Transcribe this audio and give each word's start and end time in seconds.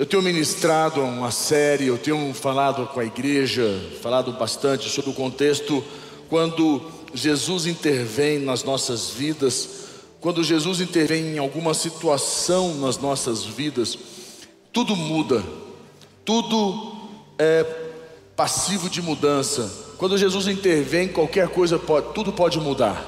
Eu 0.00 0.06
tenho 0.06 0.22
ministrado 0.22 1.02
uma 1.02 1.30
série, 1.30 1.88
eu 1.88 1.98
tenho 1.98 2.32
falado 2.32 2.86
com 2.86 3.00
a 3.00 3.04
igreja, 3.04 3.78
falado 4.00 4.32
bastante 4.32 4.88
sobre 4.88 5.10
o 5.10 5.12
contexto 5.12 5.84
quando 6.26 6.80
Jesus 7.12 7.66
intervém 7.66 8.38
nas 8.38 8.64
nossas 8.64 9.10
vidas, 9.10 9.68
quando 10.18 10.42
Jesus 10.42 10.80
intervém 10.80 11.34
em 11.34 11.38
alguma 11.38 11.74
situação 11.74 12.76
nas 12.76 12.96
nossas 12.96 13.44
vidas, 13.44 13.98
tudo 14.72 14.96
muda, 14.96 15.44
tudo 16.24 16.96
é 17.38 17.62
passivo 18.34 18.88
de 18.88 19.02
mudança. 19.02 19.70
Quando 19.98 20.16
Jesus 20.16 20.48
intervém, 20.48 21.08
qualquer 21.08 21.48
coisa 21.48 21.78
pode, 21.78 22.14
tudo 22.14 22.32
pode 22.32 22.58
mudar. 22.58 23.04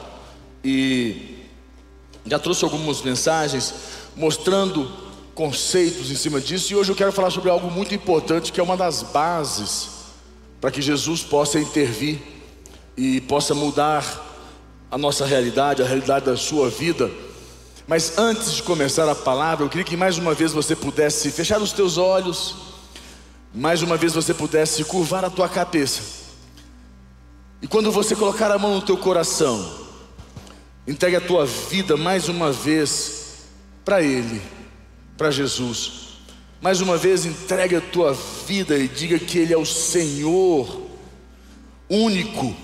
E 0.62 1.38
já 2.26 2.38
trouxe 2.38 2.62
algumas 2.64 3.00
mensagens 3.00 3.72
mostrando 4.14 5.10
conceitos 5.34 6.10
em 6.10 6.14
cima 6.14 6.40
disso, 6.40 6.72
e 6.72 6.76
hoje 6.76 6.90
eu 6.90 6.96
quero 6.96 7.12
falar 7.12 7.30
sobre 7.30 7.50
algo 7.50 7.70
muito 7.70 7.94
importante 7.94 8.52
que 8.52 8.60
é 8.60 8.62
uma 8.62 8.76
das 8.76 9.02
bases 9.02 9.88
para 10.60 10.70
que 10.70 10.82
Jesus 10.82 11.22
possa 11.22 11.58
intervir 11.58 12.20
e 12.96 13.20
possa 13.22 13.54
mudar 13.54 14.30
a 14.90 14.98
nossa 14.98 15.24
realidade, 15.24 15.82
a 15.82 15.86
realidade 15.86 16.26
da 16.26 16.36
sua 16.36 16.68
vida. 16.68 17.10
Mas 17.88 18.18
antes 18.18 18.52
de 18.52 18.62
começar 18.62 19.10
a 19.10 19.14
palavra, 19.14 19.64
eu 19.64 19.68
queria 19.68 19.84
que 19.84 19.96
mais 19.96 20.18
uma 20.18 20.34
vez 20.34 20.52
você 20.52 20.76
pudesse 20.76 21.30
fechar 21.30 21.60
os 21.60 21.72
teus 21.72 21.96
olhos, 21.96 22.54
mais 23.54 23.82
uma 23.82 23.96
vez 23.96 24.12
você 24.12 24.32
pudesse 24.32 24.84
curvar 24.84 25.24
a 25.24 25.30
tua 25.30 25.48
cabeça. 25.48 26.02
E 27.60 27.66
quando 27.66 27.90
você 27.90 28.14
colocar 28.14 28.50
a 28.50 28.58
mão 28.58 28.74
no 28.74 28.82
teu 28.82 28.96
coração, 28.96 29.80
entregue 30.86 31.16
a 31.16 31.20
tua 31.20 31.46
vida 31.46 31.96
mais 31.96 32.28
uma 32.28 32.52
vez 32.52 33.46
para 33.84 34.02
Ele 34.02 34.61
para 35.16 35.30
Jesus. 35.30 36.02
Mais 36.60 36.80
uma 36.80 36.96
vez, 36.96 37.26
entregue 37.26 37.76
a 37.76 37.80
tua 37.80 38.16
vida 38.46 38.78
e 38.78 38.86
diga 38.86 39.18
que 39.18 39.38
Ele 39.38 39.52
é 39.52 39.58
o 39.58 39.66
Senhor, 39.66 40.82
único 41.88 42.54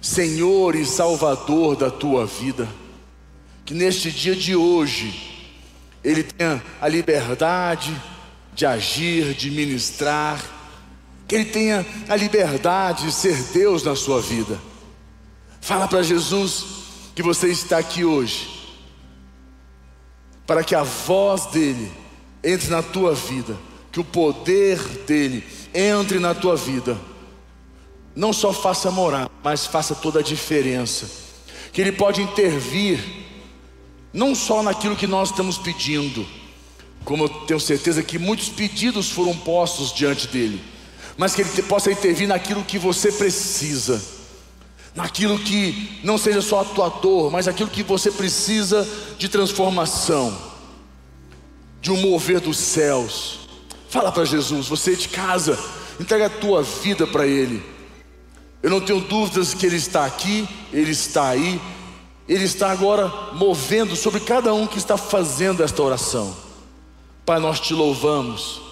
Senhor 0.00 0.74
e 0.74 0.84
Salvador 0.84 1.76
da 1.76 1.90
tua 1.90 2.26
vida. 2.26 2.68
Que 3.64 3.72
neste 3.72 4.10
dia 4.10 4.34
de 4.34 4.56
hoje, 4.56 5.48
Ele 6.02 6.22
tenha 6.22 6.62
a 6.80 6.88
liberdade 6.88 7.94
de 8.54 8.66
agir, 8.66 9.34
de 9.34 9.50
ministrar, 9.50 10.44
que 11.26 11.34
Ele 11.34 11.44
tenha 11.46 11.86
a 12.08 12.16
liberdade 12.16 13.06
de 13.06 13.12
ser 13.12 13.40
Deus 13.52 13.82
na 13.82 13.96
sua 13.96 14.20
vida. 14.20 14.60
Fala 15.60 15.88
para 15.88 16.02
Jesus 16.02 16.64
que 17.14 17.22
você 17.22 17.48
está 17.48 17.78
aqui 17.78 18.04
hoje, 18.04 18.63
para 20.46 20.62
que 20.62 20.74
a 20.74 20.82
voz 20.82 21.46
dEle 21.46 21.90
entre 22.42 22.68
na 22.68 22.82
tua 22.82 23.14
vida, 23.14 23.56
que 23.90 24.00
o 24.00 24.04
poder 24.04 24.78
dele 25.06 25.44
entre 25.74 26.18
na 26.18 26.34
tua 26.34 26.56
vida. 26.56 26.96
Não 28.14 28.32
só 28.32 28.52
faça 28.52 28.90
morar, 28.90 29.30
mas 29.42 29.66
faça 29.66 29.94
toda 29.94 30.20
a 30.20 30.22
diferença. 30.22 31.10
Que 31.72 31.80
ele 31.80 31.92
pode 31.92 32.22
intervir 32.22 33.00
não 34.12 34.34
só 34.34 34.62
naquilo 34.62 34.94
que 34.94 35.06
nós 35.06 35.30
estamos 35.30 35.58
pedindo, 35.58 36.24
como 37.04 37.24
eu 37.24 37.28
tenho 37.28 37.58
certeza 37.58 38.02
que 38.02 38.18
muitos 38.18 38.48
pedidos 38.48 39.10
foram 39.10 39.36
postos 39.36 39.92
diante 39.92 40.28
dele, 40.28 40.62
mas 41.16 41.34
que 41.34 41.42
ele 41.42 41.62
possa 41.62 41.90
intervir 41.90 42.28
naquilo 42.28 42.62
que 42.62 42.78
você 42.78 43.10
precisa, 43.10 44.00
naquilo 44.94 45.38
que 45.38 46.00
não 46.04 46.16
seja 46.16 46.40
só 46.40 46.60
a 46.60 46.64
tua 46.64 46.88
dor, 46.88 47.30
mas 47.30 47.48
aquilo 47.48 47.68
que 47.68 47.82
você 47.82 48.10
precisa 48.10 48.88
de 49.18 49.28
transformação 49.28 50.36
de 51.80 51.90
um 51.90 51.96
mover 51.96 52.40
dos 52.40 52.56
céus. 52.56 53.40
Fala 53.88 54.10
para 54.10 54.24
Jesus, 54.24 54.68
você 54.68 54.96
de 54.96 55.08
casa, 55.08 55.58
entrega 56.00 56.26
a 56.26 56.30
tua 56.30 56.62
vida 56.62 57.06
para 57.06 57.26
Ele. 57.26 57.62
Eu 58.62 58.70
não 58.70 58.80
tenho 58.80 59.00
dúvidas 59.00 59.52
que 59.52 59.66
Ele 59.66 59.76
está 59.76 60.06
aqui, 60.06 60.48
Ele 60.72 60.92
está 60.92 61.28
aí, 61.28 61.60
Ele 62.26 62.44
está 62.44 62.70
agora 62.70 63.08
movendo 63.34 63.94
sobre 63.94 64.20
cada 64.20 64.54
um 64.54 64.66
que 64.66 64.78
está 64.78 64.96
fazendo 64.96 65.62
esta 65.62 65.82
oração. 65.82 66.34
Pai, 67.26 67.38
nós 67.38 67.60
te 67.60 67.74
louvamos 67.74 68.62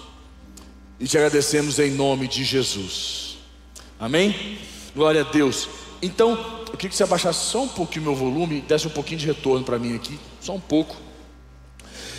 e 0.99 1.05
te 1.05 1.17
agradecemos 1.17 1.79
em 1.79 1.91
nome 1.91 2.27
de 2.27 2.43
Jesus. 2.43 3.37
Amém? 3.99 4.57
Glória 4.95 5.21
a 5.21 5.23
Deus. 5.23 5.67
Então, 6.03 6.31
eu 6.67 6.73
queria 6.73 6.89
que 6.89 6.95
você 6.97 7.03
abaixasse 7.03 7.45
só 7.45 7.63
um 7.63 7.67
pouquinho 7.69 8.03
meu 8.03 8.13
volume 8.13 8.59
desse 8.59 8.85
um 8.85 8.89
pouquinho 8.89 9.21
de 9.21 9.25
retorno 9.25 9.63
para 9.63 9.79
mim 9.79 9.95
aqui, 9.95 10.19
só 10.41 10.53
um 10.53 10.59
pouco. 10.59 10.97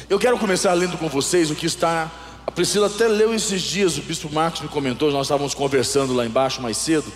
Eu 0.08 0.18
quero 0.18 0.38
começar 0.38 0.72
lendo 0.72 0.96
com 0.96 1.06
vocês 1.06 1.50
o 1.50 1.54
que 1.54 1.66
está. 1.66 2.10
A 2.46 2.50
Priscila 2.50 2.86
até 2.86 3.06
leu 3.06 3.34
esses 3.34 3.60
dias, 3.60 3.98
o 3.98 4.02
Bispo 4.02 4.32
Marcos 4.32 4.62
me 4.62 4.68
comentou, 4.68 5.10
nós 5.10 5.26
estávamos 5.26 5.52
conversando 5.52 6.14
lá 6.14 6.24
embaixo 6.24 6.62
mais 6.62 6.78
cedo. 6.78 7.12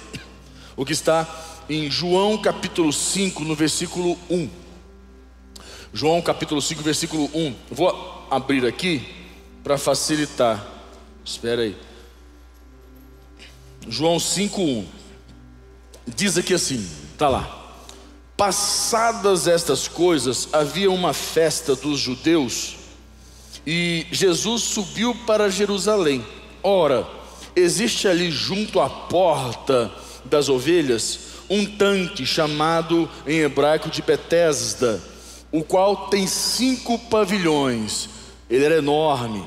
O 0.76 0.84
que 0.84 0.92
está 0.92 1.26
em 1.70 1.90
João 1.90 2.36
capítulo 2.36 2.92
5, 2.92 3.44
no 3.44 3.54
versículo 3.54 4.18
1. 4.28 4.50
João 5.94 6.20
capítulo 6.20 6.60
5, 6.60 6.82
versículo 6.82 7.30
1. 7.34 7.54
Vou 7.70 8.26
abrir 8.30 8.66
aqui 8.66 9.08
para 9.64 9.78
facilitar. 9.78 10.66
Espera 11.24 11.62
aí. 11.62 11.74
João 13.88 14.20
5, 14.20 14.60
1. 14.60 14.97
Diz 16.16 16.38
aqui 16.38 16.54
assim, 16.54 16.86
está 17.12 17.28
lá. 17.28 17.54
Passadas 18.36 19.46
estas 19.46 19.88
coisas, 19.88 20.48
havia 20.52 20.91
uma 20.91 21.12
festa 21.12 21.74
dos 21.74 21.98
judeus 21.98 22.76
e 23.66 24.06
Jesus 24.10 24.62
subiu 24.62 25.14
para 25.26 25.50
Jerusalém. 25.50 26.24
Ora, 26.62 27.06
existe 27.54 28.08
ali 28.08 28.30
junto 28.30 28.80
à 28.80 28.88
porta 28.88 29.92
das 30.24 30.48
ovelhas 30.48 31.19
um 31.50 31.64
tanque 31.66 32.25
chamado 32.25 33.08
em 33.26 33.40
hebraico 33.40 33.90
de 33.90 34.02
Betesda, 34.02 35.02
o 35.50 35.62
qual 35.62 36.08
tem 36.08 36.26
cinco 36.26 36.98
pavilhões. 36.98 38.08
Ele 38.48 38.64
era 38.64 38.76
enorme. 38.76 39.46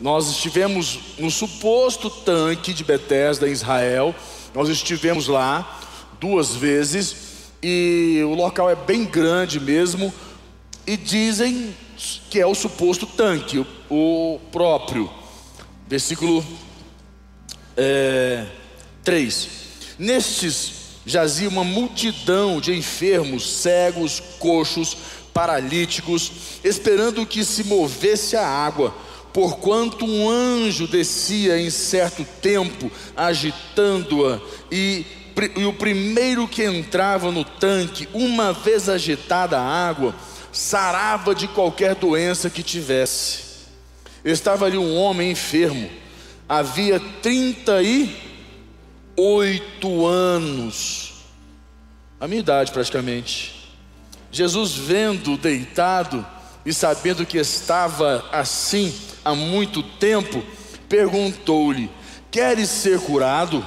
Nós 0.00 0.28
estivemos 0.28 0.98
no 1.18 1.30
suposto 1.30 2.08
tanque 2.08 2.72
de 2.72 2.82
Betesda 2.82 3.48
em 3.48 3.52
Israel. 3.52 4.14
Nós 4.54 4.68
estivemos 4.68 5.28
lá 5.28 5.78
duas 6.20 6.54
vezes 6.54 7.30
e 7.62 8.20
o 8.24 8.34
local 8.34 8.70
é 8.70 8.76
bem 8.76 9.04
grande 9.04 9.58
mesmo. 9.58 10.12
E 10.86 10.96
dizem 10.96 11.74
que 12.30 12.40
é 12.40 12.46
o 12.46 12.54
suposto 12.54 13.06
tanque, 13.06 13.64
o, 13.90 14.40
próprio. 14.52 15.10
Versículo 15.88 16.44
é, 17.76 18.46
3: 19.04 19.48
Nestes 19.98 20.72
jazia 21.04 21.48
uma 21.48 21.64
multidão 21.64 22.60
de 22.60 22.74
enfermos, 22.74 23.50
cegos, 23.50 24.20
coxos, 24.38 24.96
paralíticos, 25.32 26.32
esperando 26.62 27.26
que 27.26 27.44
se 27.44 27.64
movesse 27.64 28.36
a 28.36 28.46
água, 28.46 28.94
porquanto 29.32 30.04
um 30.04 30.28
anjo 30.28 30.86
descia 30.86 31.58
em 31.58 31.70
certo 31.70 32.24
tempo, 32.40 32.90
agitando-a, 33.16 34.40
e, 34.70 35.04
e 35.56 35.64
o 35.64 35.72
primeiro 35.72 36.48
que 36.48 36.64
entrava 36.64 37.30
no 37.30 37.44
tanque, 37.44 38.08
uma 38.12 38.52
vez 38.52 38.88
agitada 38.88 39.56
a 39.58 39.88
água, 39.88 40.12
sarava 40.52 41.34
de 41.34 41.48
qualquer 41.48 41.94
doença 41.94 42.50
que 42.50 42.62
tivesse. 42.62 43.50
Estava 44.24 44.66
ali 44.66 44.76
um 44.76 44.96
homem 44.96 45.30
enfermo, 45.30 45.88
havia 46.48 47.00
38 47.22 50.06
anos, 50.06 51.14
a 52.18 52.26
minha 52.28 52.40
idade 52.40 52.72
praticamente. 52.72 53.60
Jesus, 54.32 54.74
vendo 54.74 55.36
deitado 55.36 56.24
e 56.64 56.72
sabendo 56.72 57.26
que 57.26 57.38
estava 57.38 58.24
assim 58.30 58.94
há 59.24 59.34
muito 59.34 59.82
tempo, 59.82 60.40
perguntou-lhe: 60.88 61.90
Queres 62.30 62.68
ser 62.68 63.00
curado? 63.00 63.66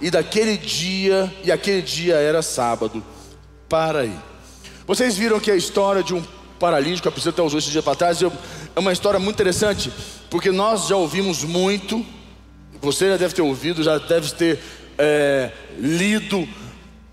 E 0.00 0.10
daquele 0.10 0.56
dia, 0.56 1.32
e 1.44 1.52
aquele 1.52 1.82
dia 1.82 2.14
era 2.14 2.42
sábado. 2.42 3.02
Para 3.68 4.00
aí. 4.00 4.14
Vocês 4.86 5.16
viram 5.16 5.38
que 5.38 5.50
a 5.50 5.56
história 5.56 6.02
de 6.02 6.14
um 6.14 6.22
paralítico, 6.58 7.08
a 7.08 7.12
Priscila 7.12 7.32
até 7.32 7.42
usou 7.42 7.58
esse 7.58 7.70
dia 7.70 7.82
para 7.82 7.94
trás. 7.94 8.20
É 8.22 8.78
uma 8.78 8.92
história 8.92 9.20
muito 9.20 9.36
interessante, 9.36 9.92
porque 10.28 10.50
nós 10.50 10.88
já 10.88 10.96
ouvimos 10.96 11.44
muito, 11.44 12.04
Você 12.82 13.10
já 13.10 13.16
deve 13.18 13.34
ter 13.34 13.42
ouvido, 13.42 13.82
já 13.82 13.98
deve 13.98 14.32
ter 14.32 14.58
é, 14.96 15.50
lido, 15.78 16.48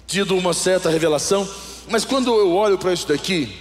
tido 0.05 0.35
uma 0.35 0.53
certa 0.53 0.89
revelação. 0.89 1.47
Mas 1.89 2.05
quando 2.05 2.33
eu 2.33 2.53
olho 2.55 2.77
para 2.77 2.93
isso 2.93 3.07
daqui, 3.07 3.53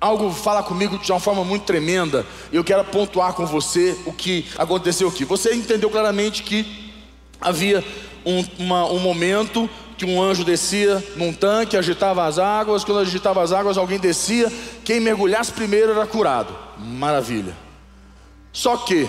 algo 0.00 0.32
fala 0.32 0.62
comigo 0.64 0.98
de 0.98 1.12
uma 1.12 1.20
forma 1.20 1.44
muito 1.44 1.64
tremenda. 1.64 2.26
E 2.52 2.56
eu 2.56 2.64
quero 2.64 2.84
pontuar 2.84 3.34
com 3.34 3.46
você 3.46 3.96
o 4.04 4.12
que 4.12 4.46
aconteceu 4.58 5.08
aqui. 5.08 5.24
Você 5.24 5.54
entendeu 5.54 5.88
claramente 5.90 6.42
que 6.42 6.89
havia 7.40 7.84
um, 8.24 8.44
uma, 8.58 8.84
um 8.86 8.98
momento 8.98 9.68
que 9.96 10.04
um 10.04 10.22
anjo 10.22 10.44
descia 10.44 11.04
num 11.16 11.32
tanque, 11.32 11.76
agitava 11.76 12.24
as 12.26 12.38
águas. 12.38 12.84
Quando 12.84 13.00
agitava 13.00 13.42
as 13.42 13.52
águas, 13.52 13.76
alguém 13.76 13.98
descia. 13.98 14.50
Quem 14.84 15.00
mergulhasse 15.00 15.52
primeiro 15.52 15.92
era 15.92 16.06
curado. 16.06 16.56
Maravilha. 16.78 17.54
Só 18.52 18.76
que 18.78 19.08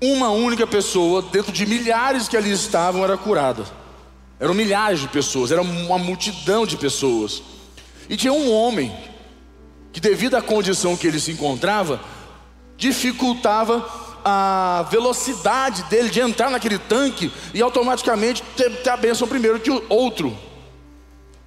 uma 0.00 0.30
única 0.30 0.66
pessoa, 0.66 1.22
dentro 1.22 1.52
de 1.52 1.66
milhares 1.66 2.28
que 2.28 2.36
ali 2.36 2.52
estavam, 2.52 3.02
era 3.02 3.16
curada. 3.16 3.64
Eram 4.38 4.54
milhares 4.54 5.00
de 5.00 5.08
pessoas, 5.08 5.50
era 5.50 5.62
uma 5.62 5.98
multidão 5.98 6.66
de 6.66 6.76
pessoas. 6.76 7.42
E 8.08 8.16
tinha 8.16 8.32
um 8.32 8.52
homem 8.52 8.94
que, 9.92 10.00
devido 10.00 10.34
à 10.34 10.42
condição 10.42 10.96
que 10.96 11.06
ele 11.06 11.20
se 11.20 11.32
encontrava, 11.32 12.00
dificultava 12.76 13.80
a 14.24 14.86
velocidade 14.90 15.82
dele 15.84 16.08
de 16.08 16.20
entrar 16.20 16.50
naquele 16.50 16.78
tanque 16.78 17.30
e 17.52 17.60
automaticamente 17.60 18.42
ter, 18.56 18.70
ter 18.82 18.90
a 18.90 18.96
bênção 18.96 19.28
primeiro 19.28 19.60
que 19.60 19.70
o 19.70 19.82
outro. 19.88 20.36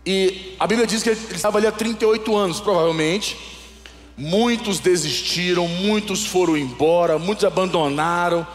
E 0.05 0.55
a 0.59 0.67
Bíblia 0.67 0.87
diz 0.87 1.01
que 1.01 1.09
ele 1.09 1.19
estava 1.31 1.57
ali 1.57 1.67
há 1.67 1.71
38 1.71 2.35
anos, 2.35 2.59
provavelmente. 2.59 3.37
Muitos 4.15 4.79
desistiram, 4.79 5.67
muitos 5.67 6.25
foram 6.25 6.55
embora, 6.55 7.19
muitos 7.19 7.43
abandonaram, 7.43 8.47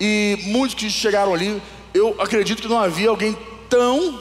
e 0.00 0.38
muitos 0.44 0.74
que 0.74 0.90
chegaram 0.90 1.34
ali, 1.34 1.60
eu 1.94 2.14
acredito 2.20 2.62
que 2.62 2.68
não 2.68 2.78
havia 2.78 3.10
alguém 3.10 3.36
tão 3.68 4.20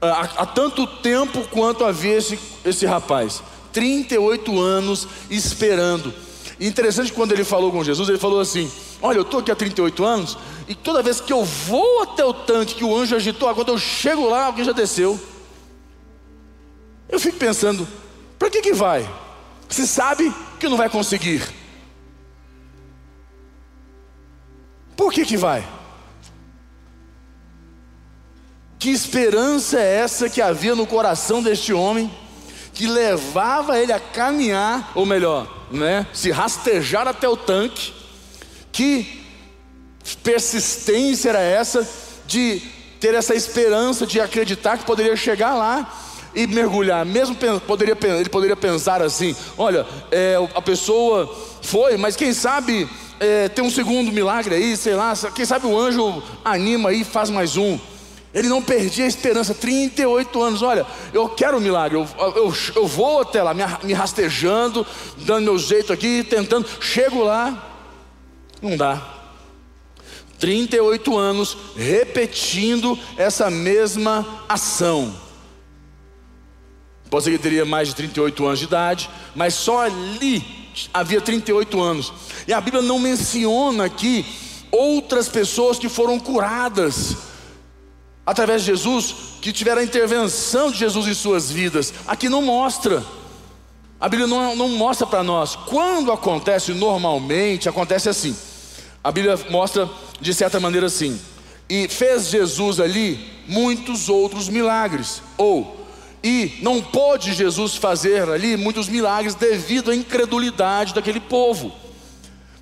há, 0.00 0.20
há 0.42 0.46
tanto 0.46 0.86
tempo 0.86 1.46
quanto 1.48 1.84
havia 1.84 2.16
esse, 2.16 2.38
esse 2.64 2.86
rapaz. 2.86 3.42
38 3.72 4.58
anos 4.60 5.06
esperando. 5.30 6.12
Interessante 6.66 7.12
quando 7.12 7.32
ele 7.32 7.44
falou 7.44 7.72
com 7.72 7.82
Jesus, 7.82 8.08
ele 8.08 8.18
falou 8.18 8.40
assim: 8.40 8.70
Olha, 9.00 9.16
eu 9.16 9.22
estou 9.22 9.40
aqui 9.40 9.50
há 9.50 9.56
38 9.56 10.04
anos, 10.04 10.36
e 10.68 10.74
toda 10.74 11.02
vez 11.02 11.20
que 11.20 11.32
eu 11.32 11.44
vou 11.44 12.02
até 12.02 12.24
o 12.24 12.34
tanque 12.34 12.74
que 12.74 12.84
o 12.84 12.94
anjo 12.94 13.16
agitou, 13.16 13.52
quando 13.54 13.68
eu 13.68 13.78
chego 13.78 14.28
lá, 14.28 14.46
alguém 14.46 14.64
já 14.64 14.72
desceu. 14.72 15.18
Eu 17.08 17.18
fico 17.18 17.38
pensando, 17.38 17.88
para 18.38 18.50
que 18.50 18.60
que 18.60 18.72
vai? 18.72 19.08
Você 19.68 19.86
sabe 19.86 20.32
que 20.58 20.68
não 20.68 20.76
vai 20.76 20.88
conseguir. 20.88 21.42
Por 24.96 25.12
que 25.12 25.24
que 25.24 25.36
vai? 25.36 25.66
Que 28.78 28.90
esperança 28.90 29.78
é 29.78 29.96
essa 29.96 30.28
que 30.28 30.40
havia 30.40 30.74
no 30.74 30.86
coração 30.86 31.42
deste 31.42 31.72
homem? 31.72 32.10
Que 32.72 32.86
levava 32.86 33.78
ele 33.78 33.92
a 33.92 34.00
caminhar, 34.00 34.92
ou 34.94 35.04
melhor, 35.04 35.66
né, 35.70 36.06
se 36.12 36.30
rastejar 36.30 37.06
até 37.06 37.28
o 37.28 37.36
tanque. 37.36 37.92
Que 38.72 39.20
persistência 40.22 41.30
era 41.30 41.40
essa 41.40 41.88
de 42.26 42.62
ter 43.00 43.14
essa 43.14 43.34
esperança 43.34 44.06
de 44.06 44.20
acreditar 44.20 44.78
que 44.78 44.84
poderia 44.84 45.16
chegar 45.16 45.54
lá 45.54 45.92
e 46.34 46.46
mergulhar. 46.46 47.04
Mesmo 47.04 47.36
poderia, 47.66 47.96
ele 48.18 48.28
poderia 48.28 48.56
pensar 48.56 49.02
assim: 49.02 49.34
olha, 49.58 49.86
é, 50.10 50.36
a 50.54 50.62
pessoa 50.62 51.34
foi, 51.62 51.96
mas 51.96 52.16
quem 52.16 52.32
sabe 52.32 52.88
é, 53.18 53.48
tem 53.48 53.64
um 53.64 53.70
segundo 53.70 54.12
milagre 54.12 54.54
aí, 54.54 54.76
sei 54.76 54.94
lá, 54.94 55.12
quem 55.34 55.44
sabe 55.44 55.66
o 55.66 55.78
anjo 55.78 56.22
anima 56.44 56.92
e 56.92 57.04
faz 57.04 57.30
mais 57.30 57.56
um. 57.56 57.78
Ele 58.32 58.48
não 58.48 58.62
perdia 58.62 59.04
a 59.04 59.08
esperança, 59.08 59.52
38 59.52 60.42
anos. 60.42 60.62
Olha, 60.62 60.86
eu 61.12 61.28
quero 61.28 61.56
um 61.56 61.60
milagre, 61.60 61.98
eu, 61.98 62.06
eu, 62.36 62.54
eu 62.76 62.86
vou 62.86 63.20
até 63.20 63.42
lá, 63.42 63.52
me, 63.52 63.62
me 63.82 63.92
rastejando, 63.92 64.86
dando 65.18 65.44
meu 65.44 65.58
jeito 65.58 65.92
aqui, 65.92 66.22
tentando. 66.22 66.66
Chego 66.80 67.24
lá, 67.24 67.72
não 68.62 68.76
dá. 68.76 69.16
38 70.38 71.18
anos 71.18 71.56
repetindo 71.76 72.98
essa 73.16 73.50
mesma 73.50 74.44
ação. 74.48 75.14
Pode 77.10 77.24
ser 77.24 77.32
que 77.32 77.38
teria 77.38 77.64
mais 77.64 77.88
de 77.88 77.96
38 77.96 78.46
anos 78.46 78.58
de 78.60 78.64
idade, 78.64 79.10
mas 79.34 79.54
só 79.54 79.80
ali 79.80 80.70
havia 80.94 81.20
38 81.20 81.82
anos. 81.82 82.12
E 82.46 82.52
a 82.52 82.60
Bíblia 82.60 82.80
não 82.80 83.00
menciona 83.00 83.86
aqui 83.86 84.24
outras 84.70 85.28
pessoas 85.28 85.80
que 85.80 85.88
foram 85.88 86.18
curadas 86.20 87.29
através 88.30 88.62
de 88.62 88.68
Jesus, 88.68 89.12
que 89.40 89.52
tiveram 89.52 89.80
a 89.80 89.84
intervenção 89.84 90.70
de 90.70 90.78
Jesus 90.78 91.08
em 91.08 91.14
suas 91.14 91.50
vidas. 91.50 91.92
Aqui 92.06 92.28
não 92.28 92.40
mostra. 92.40 93.04
A 94.00 94.08
Bíblia 94.08 94.28
não, 94.28 94.54
não 94.54 94.68
mostra 94.68 95.04
para 95.04 95.24
nós. 95.24 95.56
Quando 95.56 96.12
acontece 96.12 96.72
normalmente, 96.72 97.68
acontece 97.68 98.08
assim. 98.08 98.36
A 99.02 99.10
Bíblia 99.10 99.36
mostra 99.50 99.90
de 100.20 100.32
certa 100.32 100.60
maneira 100.60 100.86
assim. 100.86 101.20
E 101.68 101.88
fez 101.88 102.28
Jesus 102.28 102.78
ali 102.78 103.18
muitos 103.48 104.08
outros 104.08 104.48
milagres. 104.48 105.20
Ou, 105.36 105.84
e 106.22 106.56
não 106.62 106.80
pôde 106.80 107.34
Jesus 107.34 107.74
fazer 107.74 108.28
ali 108.28 108.56
muitos 108.56 108.88
milagres 108.88 109.34
devido 109.34 109.90
à 109.90 109.94
incredulidade 109.94 110.94
daquele 110.94 111.18
povo. 111.18 111.72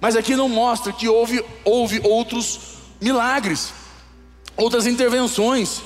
Mas 0.00 0.16
aqui 0.16 0.34
não 0.34 0.48
mostra 0.48 0.94
que 0.94 1.10
houve, 1.10 1.44
houve 1.62 2.00
outros 2.02 2.58
milagres 2.98 3.74
outras 4.58 4.86
intervenções. 4.86 5.80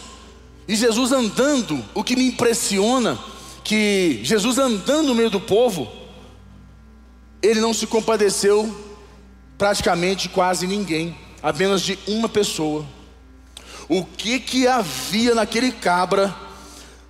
E 0.66 0.74
Jesus 0.74 1.12
andando, 1.12 1.84
o 1.94 2.02
que 2.02 2.16
me 2.16 2.26
impressiona, 2.26 3.18
que 3.62 4.20
Jesus 4.24 4.58
andando 4.58 5.08
no 5.08 5.14
meio 5.14 5.30
do 5.30 5.40
povo, 5.40 5.90
ele 7.42 7.60
não 7.60 7.74
se 7.74 7.86
compadeceu 7.86 8.74
praticamente 9.58 10.28
quase 10.28 10.66
ninguém, 10.66 11.16
apenas 11.42 11.82
de 11.82 11.98
uma 12.08 12.28
pessoa. 12.28 12.84
O 13.88 14.04
que 14.04 14.40
que 14.40 14.66
havia 14.66 15.34
naquele 15.34 15.70
cabra, 15.70 16.34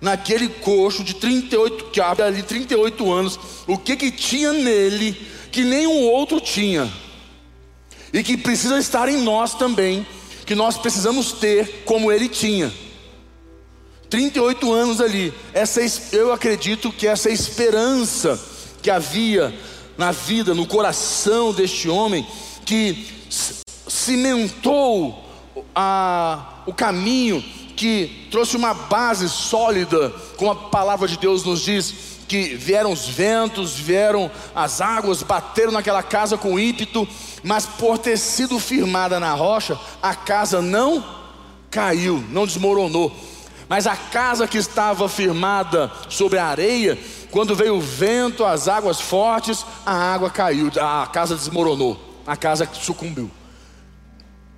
naquele 0.01 0.49
coxo 0.49 1.03
de 1.03 1.15
38, 1.15 1.85
que 1.85 2.01
havia 2.01 2.25
ali 2.25 2.43
38 2.43 3.11
anos, 3.11 3.39
o 3.65 3.77
que 3.77 3.95
que 3.95 4.11
tinha 4.11 4.51
nele 4.51 5.13
que 5.51 5.63
nenhum 5.63 6.03
outro 6.03 6.41
tinha? 6.41 6.91
E 8.11 8.21
que 8.21 8.35
precisa 8.35 8.77
estar 8.77 9.07
em 9.07 9.21
nós 9.21 9.53
também, 9.53 10.05
que 10.45 10.55
nós 10.55 10.77
precisamos 10.77 11.31
ter 11.33 11.83
como 11.85 12.11
ele 12.11 12.27
tinha. 12.27 12.71
38 14.09 14.71
anos 14.71 15.01
ali, 15.01 15.33
essa, 15.53 15.81
eu 16.15 16.31
acredito 16.31 16.91
que 16.91 17.07
essa 17.07 17.29
esperança 17.29 18.39
que 18.81 18.91
havia 18.91 19.53
na 19.97 20.11
vida, 20.11 20.53
no 20.53 20.67
coração 20.67 21.51
deste 21.51 21.89
homem, 21.89 22.25
que 22.65 23.07
cimentou 23.87 25.23
a, 25.75 26.61
o 26.65 26.73
caminho, 26.73 27.43
que 27.75 28.27
trouxe 28.29 28.55
uma 28.55 28.73
base 28.73 29.27
sólida, 29.29 30.09
como 30.37 30.51
a 30.51 30.55
palavra 30.55 31.07
de 31.07 31.17
Deus 31.17 31.43
nos 31.43 31.61
diz, 31.61 31.93
que 32.27 32.55
vieram 32.55 32.91
os 32.91 33.07
ventos, 33.07 33.73
vieram 33.73 34.31
as 34.55 34.81
águas, 34.81 35.23
bateram 35.23 35.71
naquela 35.71 36.01
casa 36.01 36.37
com 36.37 36.59
ímpeto, 36.59 37.07
mas 37.43 37.65
por 37.65 37.97
ter 37.97 38.17
sido 38.17 38.59
firmada 38.59 39.19
na 39.19 39.33
rocha, 39.33 39.79
a 40.01 40.15
casa 40.15 40.61
não 40.61 41.03
caiu, 41.69 42.23
não 42.29 42.45
desmoronou. 42.45 43.15
Mas 43.67 43.87
a 43.87 43.95
casa 43.95 44.47
que 44.47 44.57
estava 44.57 45.09
firmada 45.09 45.91
sobre 46.09 46.37
a 46.37 46.45
areia, 46.45 46.97
quando 47.31 47.55
veio 47.55 47.77
o 47.77 47.81
vento, 47.81 48.45
as 48.45 48.67
águas 48.67 49.01
fortes, 49.01 49.65
a 49.85 49.93
água 49.93 50.29
caiu, 50.29 50.71
a 50.79 51.07
casa 51.07 51.35
desmoronou, 51.35 51.99
a 52.27 52.37
casa 52.37 52.69
sucumbiu. 52.73 53.31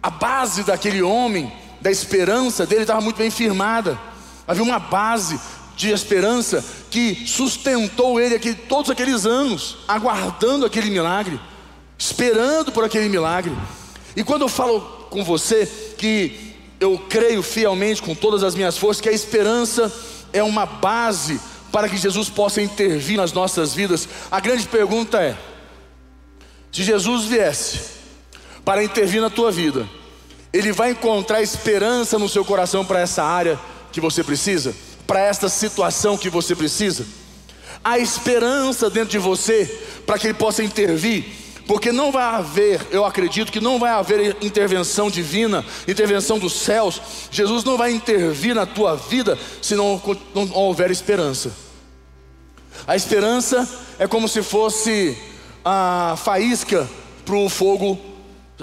A 0.04 0.10
base 0.10 0.64
daquele 0.64 1.02
homem, 1.02 1.52
da 1.82 1.90
esperança 1.90 2.66
dele 2.66 2.82
estava 2.82 3.02
muito 3.02 3.18
bem 3.18 3.32
firmada. 3.32 3.98
Havia 4.48 4.64
uma 4.64 4.80
base 4.80 5.40
de 5.76 5.92
esperança 5.92 6.64
que 6.90 7.26
sustentou 7.28 8.20
ele 8.20 8.36
aqui, 8.36 8.54
todos 8.54 8.90
aqueles 8.90 9.26
anos, 9.26 9.78
aguardando 9.88 10.66
aquele 10.66 10.90
milagre 10.90 11.40
esperando 11.98 12.72
por 12.72 12.84
aquele 12.84 13.10
milagre. 13.10 13.56
E 14.16 14.24
quando 14.24 14.44
eu 14.44 14.50
falo 14.50 14.82
com 15.10 15.24
você 15.24 15.66
que 15.98 16.56
eu 16.80 16.98
creio 17.10 17.42
fielmente 17.42 18.02
com 18.02 18.14
todas 18.14 18.44
as 18.44 18.56
minhas 18.56 18.78
forças 18.78 19.02
que 19.02 19.10
a 19.10 19.14
esperança 19.14 19.92
é 20.34 20.44
uma 20.44 20.66
base 20.66 21.40
para 21.72 21.90
que 21.90 21.98
Jesus 21.98 22.30
possa 22.30 22.62
intervir 22.62 23.18
nas 23.18 23.34
nossas 23.34 23.74
vidas, 23.74 24.08
a 24.30 24.40
grande 24.40 24.68
pergunta 24.68 25.22
é: 25.22 25.36
se 26.72 26.84
Jesus 26.84 27.26
viesse 27.26 27.96
para 28.64 28.84
intervir 28.84 29.22
na 29.22 29.30
tua 29.30 29.52
vida, 29.52 29.88
ele 30.52 30.72
vai 30.72 30.92
encontrar 30.92 31.42
esperança 31.42 32.18
no 32.18 32.30
seu 32.30 32.44
coração 32.44 32.86
para 32.86 33.00
essa 33.00 33.24
área 33.24 33.60
que 33.92 34.02
você 34.02 34.24
precisa, 34.24 34.76
para 35.06 35.20
esta 35.20 35.50
situação 35.50 36.18
que 36.18 36.30
você 36.30 36.56
precisa? 36.56 37.06
Há 37.84 38.00
esperança 38.00 38.90
dentro 38.90 39.10
de 39.10 39.20
você 39.20 39.66
para 40.06 40.18
que 40.18 40.28
ele 40.28 40.34
possa 40.34 40.64
intervir 40.64 41.24
Porque 41.68 41.92
não 41.92 42.12
vai 42.12 42.24
haver, 42.24 42.80
eu 42.92 43.06
acredito 43.06 43.52
que 43.52 43.60
não 43.60 43.80
vai 43.80 43.92
haver 43.92 44.38
intervenção 44.42 45.10
divina, 45.10 45.66
intervenção 45.88 46.38
dos 46.38 46.54
céus. 46.54 47.02
Jesus 47.32 47.64
não 47.64 47.76
vai 47.76 47.92
intervir 47.92 48.54
na 48.54 48.66
tua 48.66 48.96
vida 48.96 49.38
se 49.62 49.76
não, 49.76 50.00
não 50.34 50.52
houver 50.54 50.92
esperança. 50.92 51.52
A 52.86 52.96
esperança 52.96 53.68
é 53.98 54.08
como 54.08 54.28
se 54.28 54.44
fosse 54.44 55.18
a 55.64 56.16
faísca 56.24 56.88
para 57.26 57.36
o 57.36 57.50
fogo 57.50 58.00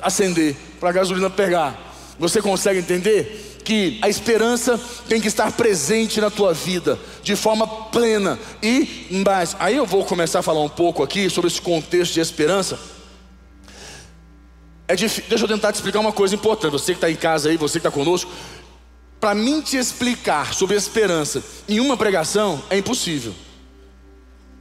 acender, 0.01 0.55
para 0.79 0.91
a 0.91 0.93
gasolina 0.93 1.29
pegar. 1.29 1.93
Você 2.21 2.41
consegue 2.41 2.79
entender? 2.79 3.52
Que 3.65 3.99
a 4.03 4.09
esperança 4.09 4.81
tem 5.09 5.21
que 5.21 5.29
estar 5.29 5.53
presente 5.53 6.21
na 6.21 6.31
tua 6.31 6.53
vida 6.53 6.99
de 7.23 7.37
forma 7.37 7.67
plena 7.67 8.39
e 8.63 9.23
mais. 9.25 9.57
Aí 9.59 9.77
eu 9.77 9.87
vou 9.87 10.05
começar 10.05 10.41
a 10.41 10.43
falar 10.43 10.61
um 10.61 10.69
pouco 10.69 11.03
aqui 11.03 11.31
sobre 11.31 11.49
esse 11.49 11.61
contexto 11.61 12.15
de 12.15 12.21
esperança. 12.21 12.79
É 14.89 14.97
difícil, 14.97 15.25
deixa 15.29 15.45
eu 15.45 15.49
tentar 15.49 15.73
te 15.73 15.77
explicar 15.77 16.01
uma 16.01 16.13
coisa 16.13 16.35
importante. 16.35 16.73
Você 16.73 16.93
que 16.93 16.99
está 16.99 17.11
em 17.11 17.17
casa 17.17 17.49
aí, 17.49 17.57
você 17.57 17.81
que 17.81 17.87
está 17.87 17.91
conosco, 17.91 18.31
para 19.21 19.35
mim 19.35 19.61
te 19.61 19.77
explicar 19.77 20.53
sobre 20.53 20.77
esperança 20.77 21.43
em 21.69 21.81
uma 21.81 21.97
pregação 21.97 22.63
é 22.69 22.79
impossível. 22.79 23.33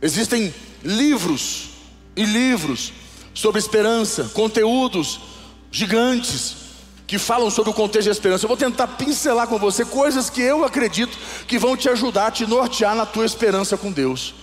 Existem 0.02 0.54
livros 0.84 1.70
e 2.16 2.24
livros 2.24 2.94
sobre 3.34 3.60
esperança, 3.60 4.26
conteúdos 4.34 5.20
gigantes 5.72 6.61
que 7.12 7.18
falam 7.18 7.50
sobre 7.50 7.72
o 7.72 7.74
contexto 7.74 8.06
de 8.06 8.12
esperança. 8.12 8.46
Eu 8.46 8.48
vou 8.48 8.56
tentar 8.56 8.88
pincelar 8.88 9.46
com 9.46 9.60
você 9.60 9.84
coisas 9.84 10.30
que 10.30 10.42
eu 10.42 10.64
acredito 10.64 11.18
que 11.46 11.60
vão 11.60 11.76
te 11.76 11.90
ajudar 11.90 12.28
a 12.28 12.32
te 12.32 12.48
nortear 12.48 12.96
na 12.96 13.06
tua 13.06 13.26
esperança 13.26 13.76
com 13.76 13.92
Deus, 13.92 14.34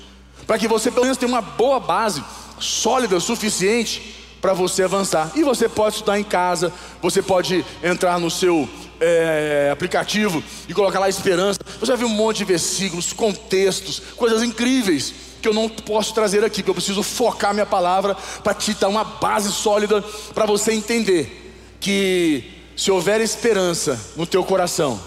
para 0.47 0.59
que 0.59 0.69
você 0.69 0.91
pelo 0.91 1.05
menos 1.05 1.17
tenha 1.17 1.33
uma 1.33 1.41
boa 1.41 1.81
base, 1.81 2.23
sólida 2.61 3.19
suficiente 3.21 4.15
para 4.39 4.53
você 4.53 4.83
avançar. 4.83 5.33
E 5.35 5.43
você 5.43 5.67
pode 5.67 5.95
estudar 5.95 6.21
em 6.21 6.23
casa, 6.23 6.71
você 7.01 7.23
pode 7.23 7.65
entrar 7.83 8.21
no 8.21 8.31
seu 8.31 8.69
é, 9.01 9.71
aplicativo 9.73 10.45
e 10.69 10.75
colocar 10.75 10.99
lá 10.99 11.09
esperança. 11.09 11.61
Você 11.81 11.93
vai 11.93 11.97
ver 11.97 12.05
um 12.05 12.11
monte 12.11 12.37
de 12.37 12.45
versículos, 12.45 13.15
contextos, 13.15 13.99
coisas 14.15 14.43
incríveis 14.43 15.15
que 15.41 15.49
eu 15.49 15.55
não 15.55 15.71
posso 15.71 16.13
trazer 16.13 16.45
aqui, 16.45 16.63
que 16.63 16.69
eu 16.69 16.75
preciso 16.75 17.03
focar 17.03 17.55
minha 17.55 17.65
palavra 17.65 18.15
para 18.45 18.53
te 18.53 18.75
dar 18.75 18.89
uma 18.89 19.05
base 19.05 19.51
sólida 19.51 20.03
para 20.35 20.45
você 20.45 20.75
entender 20.75 21.47
que 21.81 22.58
se 22.79 22.93
houver 22.93 23.21
esperança 23.21 24.01
no 24.15 24.25
teu 24.25 24.45
coração, 24.45 25.03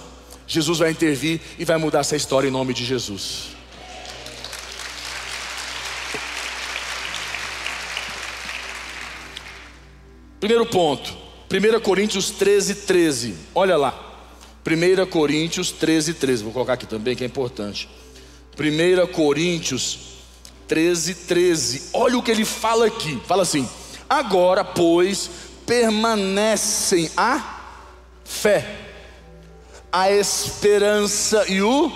Jesus 0.45 0.79
vai 0.79 0.91
intervir 0.91 1.39
e 1.57 1.63
vai 1.63 1.77
mudar 1.77 1.99
essa 1.99 2.17
história 2.17 2.49
em 2.49 2.51
nome 2.51 2.73
de 2.73 2.83
Jesus. 2.83 3.51
Primeiro 10.37 10.65
ponto, 10.65 11.15
1 11.49 11.79
Coríntios 11.79 12.29
13, 12.31 12.75
13. 12.75 13.35
Olha 13.55 13.77
lá. 13.77 13.97
1 14.67 15.05
Coríntios 15.05 15.71
13, 15.71 16.15
13. 16.15 16.43
Vou 16.43 16.51
colocar 16.51 16.73
aqui 16.73 16.85
também 16.85 17.15
que 17.15 17.23
é 17.23 17.27
importante. 17.27 17.87
1 18.59 19.07
Coríntios 19.13 19.97
13, 20.67 21.15
13. 21.15 21.83
Olha 21.93 22.17
o 22.17 22.21
que 22.21 22.31
ele 22.31 22.43
fala 22.43 22.87
aqui. 22.87 23.17
Fala 23.25 23.43
assim: 23.43 23.65
Agora, 24.09 24.65
pois, 24.65 25.29
permanecem 25.65 27.09
a 27.15 27.60
fé, 28.31 28.65
a 29.91 30.11
esperança 30.11 31.45
e 31.47 31.61
o 31.61 31.91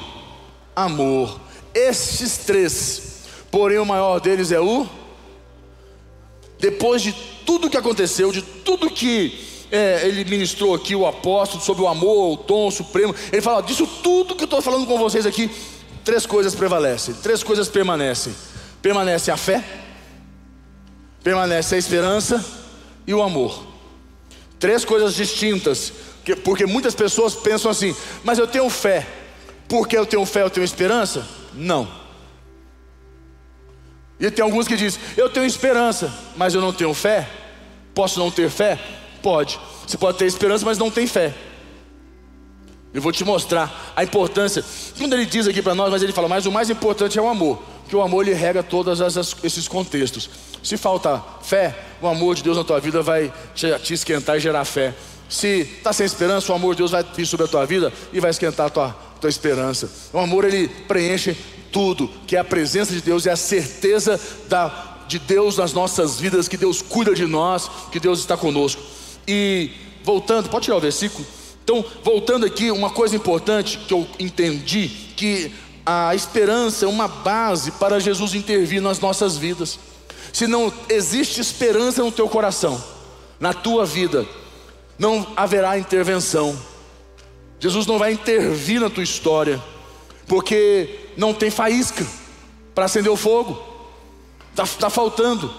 amor. 0.76 1.40
Estes 1.74 2.38
três. 2.38 3.24
Porém, 3.52 3.80
o 3.80 3.86
maior 3.86 4.20
deles 4.20 4.52
é 4.52 4.60
o. 4.60 4.88
Depois 6.60 7.02
de 7.02 7.14
tudo 7.46 7.70
que 7.70 7.78
aconteceu, 7.78 8.32
de 8.32 8.42
tudo 8.42 8.90
que 8.90 9.68
é, 9.72 10.08
ele 10.08 10.26
ministrou 10.26 10.74
aqui, 10.74 10.96
o 10.96 11.06
apóstolo, 11.06 11.64
sobre 11.64 11.84
o 11.84 11.88
amor, 11.88 12.34
o 12.34 12.44
dom 12.44 12.70
supremo, 12.72 13.16
ele 13.32 13.42
fala: 13.42 13.62
disso 13.62 13.88
tudo 14.02 14.36
que 14.36 14.44
eu 14.44 14.46
estou 14.46 14.62
falando 14.62 14.86
com 14.86 14.98
vocês 14.98 15.26
aqui, 15.26 15.50
três 16.04 16.26
coisas 16.26 16.56
prevalecem, 16.56 17.14
três 17.16 17.44
coisas 17.44 17.68
permanecem 17.70 18.34
permanece 18.86 19.32
a 19.32 19.38
fé, 19.38 19.64
permanece 21.24 21.74
a 21.74 21.78
esperança 21.80 22.46
e 23.08 23.16
o 23.16 23.24
amor. 23.24 23.66
Três 24.60 24.86
coisas 24.86 25.16
distintas, 25.16 25.92
porque 26.34 26.66
muitas 26.66 26.96
pessoas 26.96 27.36
pensam 27.36 27.70
assim: 27.70 27.96
mas 28.24 28.40
eu 28.40 28.48
tenho 28.48 28.70
fé, 28.70 29.06
porque 29.68 29.98
eu 29.98 30.06
tenho 30.06 30.26
fé, 30.26 30.42
eu 30.42 30.50
tenho 30.50 30.64
esperança? 30.64 31.28
Não. 31.54 31.88
E 34.20 34.32
tem 34.32 34.44
alguns 34.44 34.68
que 34.68 34.78
dizem: 34.78 35.02
eu 35.18 35.30
tenho 35.30 35.46
esperança, 35.46 36.14
mas 36.36 36.54
eu 36.54 36.62
não 36.62 36.74
tenho 36.74 36.94
fé. 36.94 37.30
Posso 37.94 38.20
não 38.20 38.32
ter 38.32 38.50
fé? 38.50 38.80
Pode. 39.22 39.60
Você 39.86 39.98
pode 39.98 40.18
ter 40.18 40.26
esperança, 40.26 40.66
mas 40.66 40.78
não 40.78 40.90
tem 40.90 41.06
fé. 41.06 41.34
Eu 42.94 43.02
vou 43.02 43.12
te 43.12 43.26
mostrar 43.26 43.94
a 43.96 44.04
importância. 44.04 44.64
Quando 44.98 45.14
ele 45.14 45.26
diz 45.26 45.48
aqui 45.48 45.62
para 45.62 45.76
nós, 45.76 45.92
mas 45.92 46.02
ele 46.02 46.14
fala: 46.14 46.30
mas 46.30 46.46
o 46.46 46.52
mais 46.52 46.70
importante 46.70 47.20
é 47.20 47.22
o 47.22 47.28
amor 47.28 47.62
que 47.88 47.96
o 47.96 48.02
amor 48.02 48.28
ele 48.28 48.36
rega 48.36 48.64
todos 48.64 49.00
esses 49.44 49.68
contextos. 49.68 50.30
Se 50.64 50.78
falta 50.78 51.24
fé, 51.42 51.76
o 52.02 52.08
amor 52.08 52.36
de 52.36 52.44
Deus 52.44 52.58
na 52.58 52.64
tua 52.64 52.80
vida 52.80 53.02
vai 53.02 53.32
te, 53.54 53.68
te 53.80 53.94
esquentar 53.94 54.38
e 54.38 54.40
gerar 54.40 54.66
fé. 54.66 54.94
Se 55.28 55.62
está 55.78 55.92
sem 55.92 56.06
esperança, 56.06 56.52
o 56.52 56.56
amor 56.56 56.76
de 56.76 56.80
Deus 56.80 56.92
vai 56.92 57.04
vir 57.04 57.26
sobre 57.26 57.46
a 57.46 57.50
tua 57.50 57.66
vida 57.66 57.92
e 58.14 58.20
vai 58.20 58.30
esquentar 58.30 58.68
a 58.68 58.70
tua, 58.70 58.96
tua 59.20 59.30
esperança. 59.30 59.90
O 60.14 60.20
amor 60.20 60.46
ele 60.46 60.68
preenche 60.68 61.36
tudo, 61.72 62.10
que 62.28 62.36
é 62.36 62.40
a 62.40 62.44
presença 62.44 62.94
de 62.94 63.02
Deus 63.02 63.26
e 63.26 63.30
a 63.30 63.36
certeza 63.36 64.20
da, 64.48 65.04
de 65.08 65.20
Deus 65.20 65.58
nas 65.58 65.74
nossas 65.74 66.20
vidas, 66.20 66.48
que 66.48 66.58
Deus 66.58 66.82
cuida 66.82 67.14
de 67.14 67.26
nós, 67.26 67.70
que 67.92 68.00
Deus 68.00 68.20
está 68.20 68.38
conosco. 68.38 68.82
E 69.28 69.72
voltando, 70.04 70.50
pode 70.50 70.66
tirar 70.66 70.78
o 70.78 70.82
versículo? 70.82 71.26
Então, 71.64 71.84
voltando 72.04 72.46
aqui, 72.46 72.70
uma 72.70 72.92
coisa 72.92 73.16
importante 73.16 73.80
que 73.88 73.94
eu 73.94 74.08
entendi, 74.20 74.88
que 75.18 75.52
a 75.86 76.14
esperança 76.14 76.86
é 76.86 76.88
uma 76.88 77.08
base 77.08 77.72
para 77.72 78.00
Jesus 78.00 78.36
intervir 78.36 78.82
nas 78.82 79.00
nossas 79.00 79.36
vidas. 79.36 79.80
Se 80.32 80.48
não 80.48 80.72
existe 80.88 81.42
esperança 81.42 82.04
no 82.04 82.12
teu 82.12 82.30
coração, 82.30 82.82
na 83.40 83.54
tua 83.54 83.86
vida, 83.86 84.26
não 84.98 85.28
haverá 85.36 85.78
intervenção. 85.78 86.58
Jesus 87.60 87.86
não 87.86 87.98
vai 87.98 88.14
intervir 88.14 88.80
na 88.80 88.90
tua 88.90 89.04
história, 89.04 89.62
porque 90.28 91.10
não 91.18 91.34
tem 91.34 91.50
faísca 91.50 92.06
para 92.74 92.86
acender 92.86 93.12
o 93.12 93.16
fogo, 93.16 93.62
está 94.52 94.66
tá 94.66 94.90
faltando. 94.90 95.52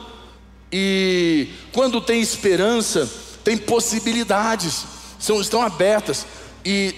E 0.70 1.48
quando 1.72 2.00
tem 2.00 2.20
esperança, 2.20 3.10
tem 3.42 3.56
possibilidades, 3.56 4.84
são, 5.18 5.40
estão 5.40 5.62
abertas. 5.62 6.26
E 6.64 6.94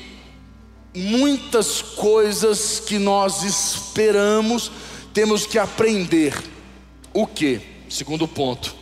muitas 0.95 1.83
coisas 1.83 2.81
que 2.81 2.99
nós 2.99 3.43
esperamos, 3.43 4.71
temos 5.13 5.47
que 5.47 5.59
aprender. 5.59 6.35
O 7.13 7.27
que? 7.27 7.61
Segundo 7.89 8.27
ponto. 8.27 8.75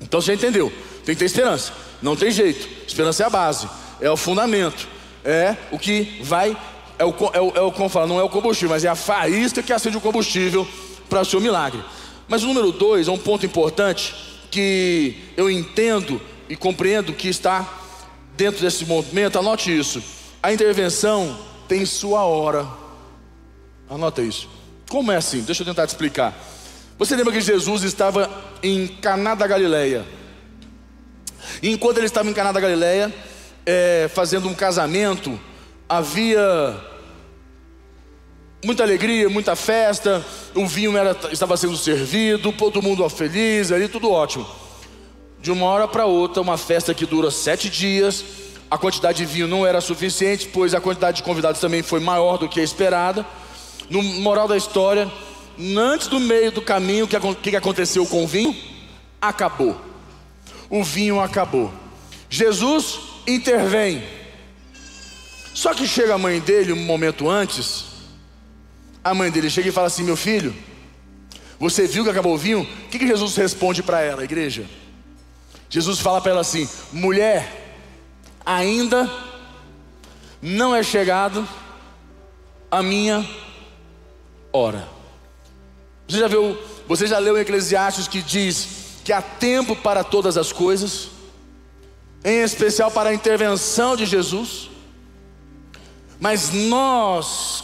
Então 0.00 0.20
você 0.20 0.34
entendeu? 0.34 0.72
Tem 1.04 1.14
que 1.14 1.18
ter 1.18 1.24
esperança. 1.26 1.72
Não 2.04 2.14
tem 2.14 2.30
jeito. 2.30 2.68
Esperança 2.86 3.24
é 3.24 3.26
a 3.26 3.30
base, 3.30 3.68
é 4.00 4.08
o 4.08 4.16
fundamento, 4.16 4.86
é 5.24 5.56
o 5.72 5.78
que 5.78 6.20
vai, 6.22 6.56
é 6.98 7.04
o, 7.04 7.14
é 7.32 7.40
o, 7.40 7.52
é 7.56 7.60
o 7.62 7.72
como 7.72 7.88
fala, 7.88 8.06
não 8.06 8.20
é 8.20 8.22
o 8.22 8.28
combustível, 8.28 8.70
mas 8.70 8.84
é 8.84 8.88
a 8.88 8.94
faísca 8.94 9.62
que 9.62 9.72
acende 9.72 9.96
o 9.96 10.00
combustível 10.00 10.68
para 11.08 11.22
o 11.22 11.24
seu 11.24 11.40
milagre. 11.40 11.82
Mas 12.28 12.44
o 12.44 12.46
número 12.46 12.70
dois 12.70 13.08
é 13.08 13.10
um 13.10 13.18
ponto 13.18 13.44
importante 13.44 14.14
que 14.50 15.16
eu 15.36 15.50
entendo 15.50 16.20
e 16.48 16.54
compreendo 16.54 17.12
que 17.12 17.28
está 17.28 17.68
dentro 18.36 18.60
desse 18.60 18.84
momento. 18.86 19.38
Anote 19.38 19.76
isso 19.76 20.00
a 20.44 20.52
intervenção 20.52 21.38
tem 21.66 21.86
sua 21.86 22.24
hora. 22.24 22.68
Anota 23.88 24.20
isso. 24.20 24.46
Como 24.90 25.10
é 25.10 25.16
assim? 25.16 25.40
Deixa 25.40 25.62
eu 25.62 25.66
tentar 25.66 25.86
te 25.86 25.88
explicar. 25.88 26.38
Você 26.98 27.16
lembra 27.16 27.32
que 27.32 27.40
Jesus 27.40 27.82
estava 27.82 28.30
em 28.62 28.86
Caná 28.86 29.34
da 29.34 29.46
Galileia? 29.46 30.04
Enquanto 31.66 31.96
ele 31.96 32.04
estava 32.06 32.28
em 32.28 32.34
Caná 32.34 32.52
da 32.52 32.60
Galileia, 32.60 33.10
é, 33.64 34.10
fazendo 34.12 34.46
um 34.46 34.54
casamento, 34.54 35.40
havia 35.88 36.78
muita 38.62 38.82
alegria, 38.82 39.30
muita 39.30 39.56
festa, 39.56 40.22
o 40.54 40.66
vinho 40.66 40.94
era, 40.94 41.16
estava 41.32 41.56
sendo 41.56 41.74
servido, 41.78 42.52
todo 42.52 42.82
mundo 42.82 43.08
feliz, 43.08 43.72
ali 43.72 43.88
tudo 43.88 44.10
ótimo. 44.10 44.46
De 45.40 45.50
uma 45.50 45.64
hora 45.64 45.88
para 45.88 46.04
outra, 46.04 46.42
uma 46.42 46.58
festa 46.58 46.92
que 46.92 47.06
dura 47.06 47.30
sete 47.30 47.70
dias, 47.70 48.22
a 48.70 48.76
quantidade 48.76 49.16
de 49.16 49.24
vinho 49.24 49.48
não 49.48 49.66
era 49.66 49.80
suficiente, 49.80 50.50
pois 50.52 50.74
a 50.74 50.82
quantidade 50.82 51.18
de 51.18 51.22
convidados 51.22 51.62
também 51.62 51.82
foi 51.82 51.98
maior 51.98 52.36
do 52.36 52.46
que 52.46 52.60
a 52.60 52.62
esperada. 52.62 53.24
No 53.88 54.02
moral 54.02 54.46
da 54.46 54.56
história, 54.56 55.10
antes 55.74 56.08
do 56.08 56.20
meio 56.20 56.52
do 56.52 56.60
caminho, 56.60 57.06
o 57.06 57.34
que, 57.36 57.52
que 57.52 57.56
aconteceu 57.56 58.04
com 58.04 58.22
o 58.22 58.26
vinho? 58.26 58.54
Acabou. 59.18 59.93
O 60.70 60.82
vinho 60.82 61.20
acabou. 61.20 61.72
Jesus 62.28 62.98
intervém. 63.26 64.02
Só 65.52 65.72
que 65.72 65.86
chega 65.86 66.14
a 66.14 66.18
mãe 66.18 66.40
dele 66.40 66.72
um 66.72 66.84
momento 66.84 67.28
antes. 67.28 67.84
A 69.02 69.14
mãe 69.14 69.30
dele 69.30 69.50
chega 69.50 69.68
e 69.68 69.72
fala 69.72 69.86
assim: 69.86 70.02
Meu 70.02 70.16
filho, 70.16 70.54
Você 71.58 71.86
viu 71.86 72.04
que 72.04 72.10
acabou 72.10 72.34
o 72.34 72.38
vinho? 72.38 72.62
O 72.62 72.88
que, 72.88 72.98
que 72.98 73.06
Jesus 73.06 73.36
responde 73.36 73.82
para 73.82 74.00
ela, 74.00 74.24
igreja? 74.24 74.66
Jesus 75.70 75.98
fala 75.98 76.20
para 76.20 76.32
ela 76.32 76.40
assim: 76.40 76.68
mulher, 76.92 77.80
ainda 78.44 79.10
não 80.42 80.74
é 80.74 80.82
chegado 80.82 81.48
a 82.70 82.82
minha 82.82 83.28
hora. 84.52 84.86
Você 86.06 86.18
já 86.18 86.28
viu, 86.28 86.58
você 86.86 87.06
já 87.06 87.18
leu 87.18 87.36
em 87.38 87.40
Eclesiastes 87.40 88.06
que 88.06 88.20
diz 88.20 88.83
que 89.04 89.12
há 89.12 89.20
tempo 89.20 89.76
para 89.76 90.02
todas 90.02 90.38
as 90.38 90.50
coisas, 90.50 91.10
em 92.24 92.42
especial 92.42 92.90
para 92.90 93.10
a 93.10 93.14
intervenção 93.14 93.94
de 93.94 94.06
Jesus. 94.06 94.70
Mas 96.18 96.50
nós, 96.52 97.62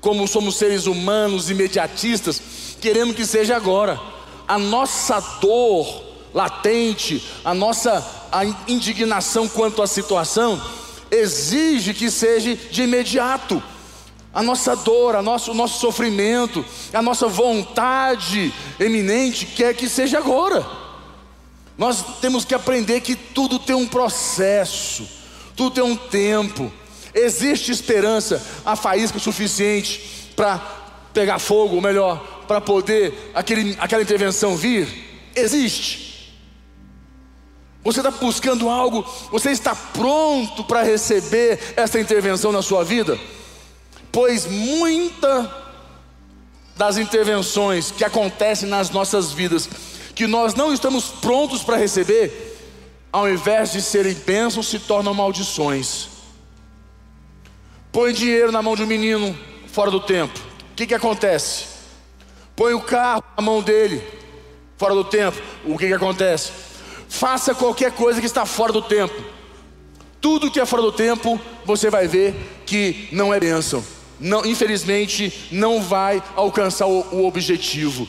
como 0.00 0.28
somos 0.28 0.56
seres 0.56 0.86
humanos 0.86 1.50
imediatistas, 1.50 2.40
queremos 2.80 3.16
que 3.16 3.26
seja 3.26 3.56
agora. 3.56 4.00
A 4.46 4.58
nossa 4.58 5.18
dor 5.40 6.04
latente, 6.32 7.26
a 7.44 7.52
nossa 7.52 8.04
a 8.30 8.44
indignação 8.70 9.48
quanto 9.48 9.82
à 9.82 9.86
situação, 9.86 10.62
exige 11.10 11.94
que 11.94 12.10
seja 12.10 12.54
de 12.54 12.82
imediato. 12.82 13.60
A 14.36 14.42
nossa 14.42 14.76
dor, 14.76 15.16
a 15.16 15.22
nosso, 15.22 15.52
o 15.52 15.54
nosso 15.54 15.80
sofrimento, 15.80 16.62
a 16.92 17.00
nossa 17.00 17.26
vontade 17.26 18.52
eminente 18.78 19.46
quer 19.46 19.74
que 19.74 19.88
seja 19.88 20.18
agora. 20.18 20.62
Nós 21.78 22.20
temos 22.20 22.44
que 22.44 22.54
aprender 22.54 23.00
que 23.00 23.16
tudo 23.16 23.58
tem 23.58 23.74
um 23.74 23.86
processo, 23.88 25.08
tudo 25.56 25.70
tem 25.70 25.82
um 25.82 25.96
tempo. 25.96 26.70
Existe 27.14 27.72
esperança, 27.72 28.46
a 28.62 28.76
faísca 28.76 29.18
suficiente 29.18 30.30
para 30.36 30.58
pegar 31.14 31.38
fogo, 31.38 31.76
ou 31.76 31.80
melhor, 31.80 32.44
para 32.46 32.60
poder 32.60 33.32
aquele, 33.34 33.74
aquela 33.80 34.02
intervenção 34.02 34.54
vir? 34.54 34.86
Existe. 35.34 36.36
Você 37.82 38.00
está 38.00 38.10
buscando 38.10 38.68
algo, 38.68 39.02
você 39.32 39.50
está 39.50 39.74
pronto 39.74 40.62
para 40.62 40.82
receber 40.82 41.58
essa 41.74 41.98
intervenção 41.98 42.52
na 42.52 42.60
sua 42.60 42.84
vida? 42.84 43.18
Pois 44.16 44.46
muita 44.46 45.54
das 46.74 46.96
intervenções 46.96 47.90
que 47.90 48.02
acontecem 48.02 48.66
nas 48.66 48.88
nossas 48.88 49.30
vidas, 49.30 49.68
que 50.14 50.26
nós 50.26 50.54
não 50.54 50.72
estamos 50.72 51.08
prontos 51.08 51.62
para 51.62 51.76
receber, 51.76 52.56
ao 53.12 53.28
invés 53.28 53.72
de 53.72 53.82
serem 53.82 54.14
bênçãos, 54.14 54.68
se 54.68 54.78
tornam 54.78 55.12
maldições. 55.12 56.08
Põe 57.92 58.14
dinheiro 58.14 58.50
na 58.50 58.62
mão 58.62 58.74
de 58.74 58.84
um 58.84 58.86
menino 58.86 59.38
fora 59.66 59.90
do 59.90 60.00
tempo, 60.00 60.40
o 60.72 60.74
que, 60.74 60.86
que 60.86 60.94
acontece? 60.94 61.66
Põe 62.56 62.72
o 62.72 62.80
carro 62.80 63.22
na 63.36 63.42
mão 63.42 63.60
dele, 63.60 64.02
fora 64.78 64.94
do 64.94 65.04
tempo, 65.04 65.36
o 65.62 65.76
que, 65.76 65.88
que 65.88 65.92
acontece? 65.92 66.52
Faça 67.06 67.54
qualquer 67.54 67.92
coisa 67.92 68.18
que 68.18 68.26
está 68.26 68.46
fora 68.46 68.72
do 68.72 68.80
tempo. 68.80 69.22
Tudo 70.22 70.50
que 70.50 70.58
é 70.58 70.64
fora 70.64 70.80
do 70.80 70.92
tempo, 70.92 71.38
você 71.66 71.90
vai 71.90 72.08
ver 72.08 72.34
que 72.64 73.10
não 73.12 73.34
é 73.34 73.38
bênção. 73.38 73.84
Não, 74.18 74.44
infelizmente, 74.46 75.48
não 75.50 75.82
vai 75.82 76.22
alcançar 76.34 76.86
o, 76.86 77.00
o 77.12 77.26
objetivo. 77.26 78.08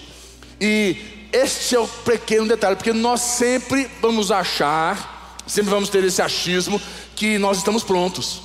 E 0.59 0.97
este 1.31 1.75
é 1.75 1.79
o 1.79 1.87
pequeno 1.87 2.47
detalhe, 2.47 2.75
porque 2.75 2.93
nós 2.93 3.21
sempre 3.21 3.89
vamos 4.01 4.31
achar, 4.31 5.37
sempre 5.45 5.69
vamos 5.69 5.89
ter 5.89 6.03
esse 6.03 6.21
achismo 6.21 6.81
que 7.15 7.37
nós 7.37 7.57
estamos 7.57 7.83
prontos. 7.83 8.41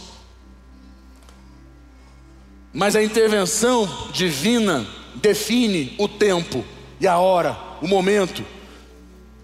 Mas 2.72 2.96
a 2.96 3.02
intervenção 3.02 3.88
divina 4.12 4.86
define 5.16 5.94
o 5.98 6.08
tempo 6.08 6.64
e 7.00 7.06
a 7.06 7.18
hora, 7.18 7.56
o 7.80 7.86
momento. 7.86 8.44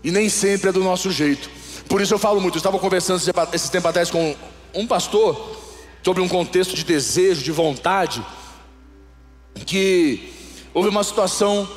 E 0.03 0.11
nem 0.11 0.29
sempre 0.29 0.71
é 0.71 0.73
do 0.73 0.83
nosso 0.83 1.11
jeito. 1.11 1.51
Por 1.89 2.01
isso 2.01 2.15
eu 2.15 2.19
falo 2.19 2.41
muito. 2.41 2.57
Eu 2.57 2.61
estava 2.61 2.79
conversando 2.79 3.21
esse 3.53 3.71
tempo 3.71 3.87
atrás 3.87 4.11
com 4.11 4.35
um 4.75 4.87
pastor 4.87 5.68
sobre 6.03 6.23
um 6.23 6.29
contexto 6.29 6.75
de 6.75 6.85
desejo, 6.85 7.43
de 7.43 7.53
vontade, 7.53 8.25
que 9.67 10.33
houve 10.73 10.89
uma 10.89 11.05
situação 11.05 11.69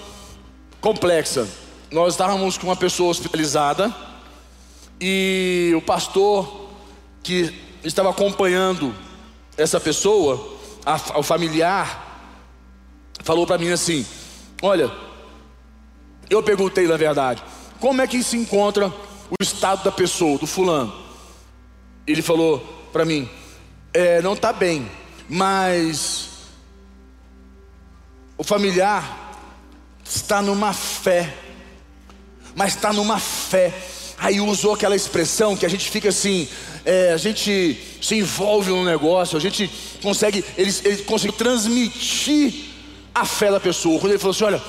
complexa. 0.80 1.48
Nós 1.92 2.14
estávamos 2.14 2.58
com 2.58 2.68
uma 2.68 2.76
pessoa 2.76 3.10
hospitalizada 3.10 3.94
e 5.00 5.74
o 5.76 5.82
pastor 5.82 6.70
que 7.24 7.54
estava 7.84 8.10
acompanhando 8.10 8.96
essa 9.58 9.80
pessoa, 9.80 10.58
a, 10.86 11.20
o 11.20 11.24
familiar, 11.24 12.30
falou 13.24 13.46
para 13.46 13.58
mim 13.58 13.70
assim: 13.70 14.06
Olha, 14.62 14.92
eu 16.30 16.42
perguntei 16.42 16.88
na 16.88 16.98
verdade, 16.98 17.44
como 17.80 18.02
é 18.02 18.08
que 18.08 18.24
se 18.24 18.38
encontra 18.38 18.88
o 18.88 19.42
estado 19.42 19.84
da 19.84 19.92
pessoa, 19.92 20.38
do 20.38 20.48
fulano? 20.48 20.94
Ele 22.08 22.22
falou 22.22 22.60
para 22.94 23.04
mim: 23.04 23.30
é, 23.94 24.22
não 24.22 24.34
está 24.34 24.54
bem, 24.54 24.90
mas 25.28 26.30
o 28.38 28.44
familiar 28.44 29.32
está 30.04 30.42
numa 30.42 30.74
fé, 30.74 31.34
mas 32.56 32.76
está 32.76 32.92
numa 32.94 33.20
fé. 33.20 33.74
Aí 34.18 34.40
usou 34.40 34.74
aquela 34.74 34.96
expressão 34.96 35.58
que 35.58 35.66
a 35.66 35.70
gente 35.70 35.90
fica 35.90 36.10
assim, 36.10 36.48
é, 36.86 37.12
a 37.12 37.18
gente 37.18 37.78
se 38.02 38.16
envolve 38.16 38.70
no 38.70 38.86
negócio, 38.86 39.38
a 39.38 39.42
gente 39.42 39.70
consegue, 40.02 40.46
ele, 40.58 40.72
ele 40.84 41.32
transmitir 41.32 42.72
a 43.14 43.26
fé 43.26 43.52
da 43.52 43.60
pessoa. 43.60 44.00
Quando 44.00 44.12
ele 44.12 44.20
falou 44.20 44.32
assim: 44.32 44.44
olha 44.44 44.62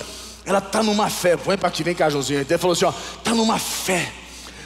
ela 0.44 0.58
está 0.58 0.82
numa 0.82 1.08
fé. 1.08 1.36
Põe 1.36 1.56
para 1.56 1.68
aqui, 1.68 1.82
vem 1.82 1.94
cá, 1.94 2.10
Joãozinho. 2.10 2.40
Ele 2.40 2.58
falou 2.58 2.72
assim: 2.72 2.84
ó, 2.84 2.92
está 3.18 3.34
numa 3.34 3.58
fé, 3.58 4.12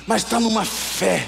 mas 0.06 0.22
está 0.22 0.40
numa 0.40 0.64
fé. 0.64 1.26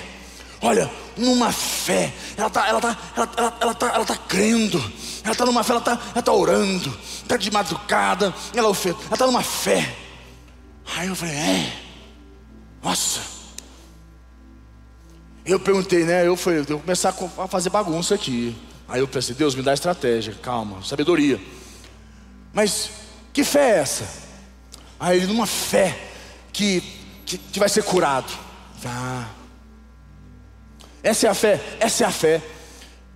Olha, 0.60 0.90
numa 1.18 1.52
fé. 1.52 2.12
Ela 2.36 2.46
está, 2.46 2.68
ela 2.68 2.80
tá, 2.80 2.96
ela, 3.16 3.30
ela, 3.36 3.56
ela 3.60 3.74
tá, 3.74 3.86
ela 3.94 4.04
tá 4.04 4.16
crendo. 4.16 4.78
Ela 5.22 5.32
está 5.32 5.44
numa 5.44 5.62
fé, 5.62 5.72
ela 5.72 5.80
está, 5.80 6.00
ela 6.14 6.22
tá 6.22 6.32
orando. 6.32 6.98
Está 7.22 7.36
de 7.36 7.50
madrugada. 7.50 8.34
Ela 8.54 8.70
está 8.70 9.26
numa 9.26 9.42
fé. 9.42 9.94
Aí 10.96 11.08
eu 11.08 11.14
falei, 11.14 11.34
é. 11.34 11.72
Nossa. 12.82 13.20
Eu 15.44 15.58
perguntei, 15.58 16.04
né? 16.04 16.26
Eu 16.26 16.36
falei, 16.36 16.60
eu 16.60 16.64
vou 16.64 16.80
começar 16.80 17.14
a 17.38 17.48
fazer 17.48 17.70
bagunça 17.70 18.14
aqui. 18.14 18.56
Aí 18.88 19.00
eu 19.00 19.08
pensei, 19.08 19.34
Deus 19.34 19.54
me 19.54 19.62
dá 19.62 19.74
estratégia, 19.74 20.34
calma, 20.42 20.82
sabedoria. 20.82 21.40
Mas 22.52 22.90
que 23.32 23.44
fé 23.44 23.76
é 23.76 23.78
essa? 23.80 24.08
Aí 24.98 25.18
ele, 25.18 25.26
numa 25.26 25.46
fé 25.46 25.98
que, 26.52 26.80
que, 27.24 27.38
que 27.38 27.58
vai 27.58 27.68
ser 27.68 27.82
curado. 27.82 28.32
Ah. 28.84 29.37
Essa 31.08 31.26
é 31.26 31.30
a 31.30 31.34
fé, 31.34 31.58
essa 31.80 32.04
é 32.04 32.06
a 32.06 32.10
fé. 32.10 32.42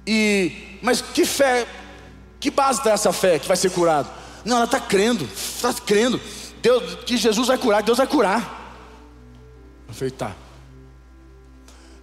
E, 0.06 0.78
mas 0.80 1.02
que 1.02 1.26
fé, 1.26 1.66
que 2.40 2.50
base 2.50 2.82
dessa 2.82 3.12
fé 3.12 3.38
que 3.38 3.46
vai 3.46 3.56
ser 3.56 3.70
curado? 3.70 4.08
Não, 4.46 4.56
ela 4.56 4.64
está 4.64 4.80
crendo, 4.80 5.28
está 5.34 5.74
crendo. 5.74 6.18
Deus, 6.62 6.94
que 7.04 7.18
Jesus 7.18 7.48
vai 7.48 7.58
curar, 7.58 7.82
Deus 7.82 7.98
vai 7.98 8.06
curar. 8.06 8.80
Eu 9.86 9.92
falei, 9.92 10.10
tá. 10.10 10.32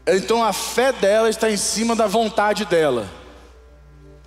Então 0.06 0.44
a 0.44 0.54
fé 0.54 0.94
dela 0.94 1.28
está 1.28 1.50
em 1.50 1.58
cima 1.58 1.96
da 1.96 2.06
vontade 2.06 2.66
dela. 2.66 3.10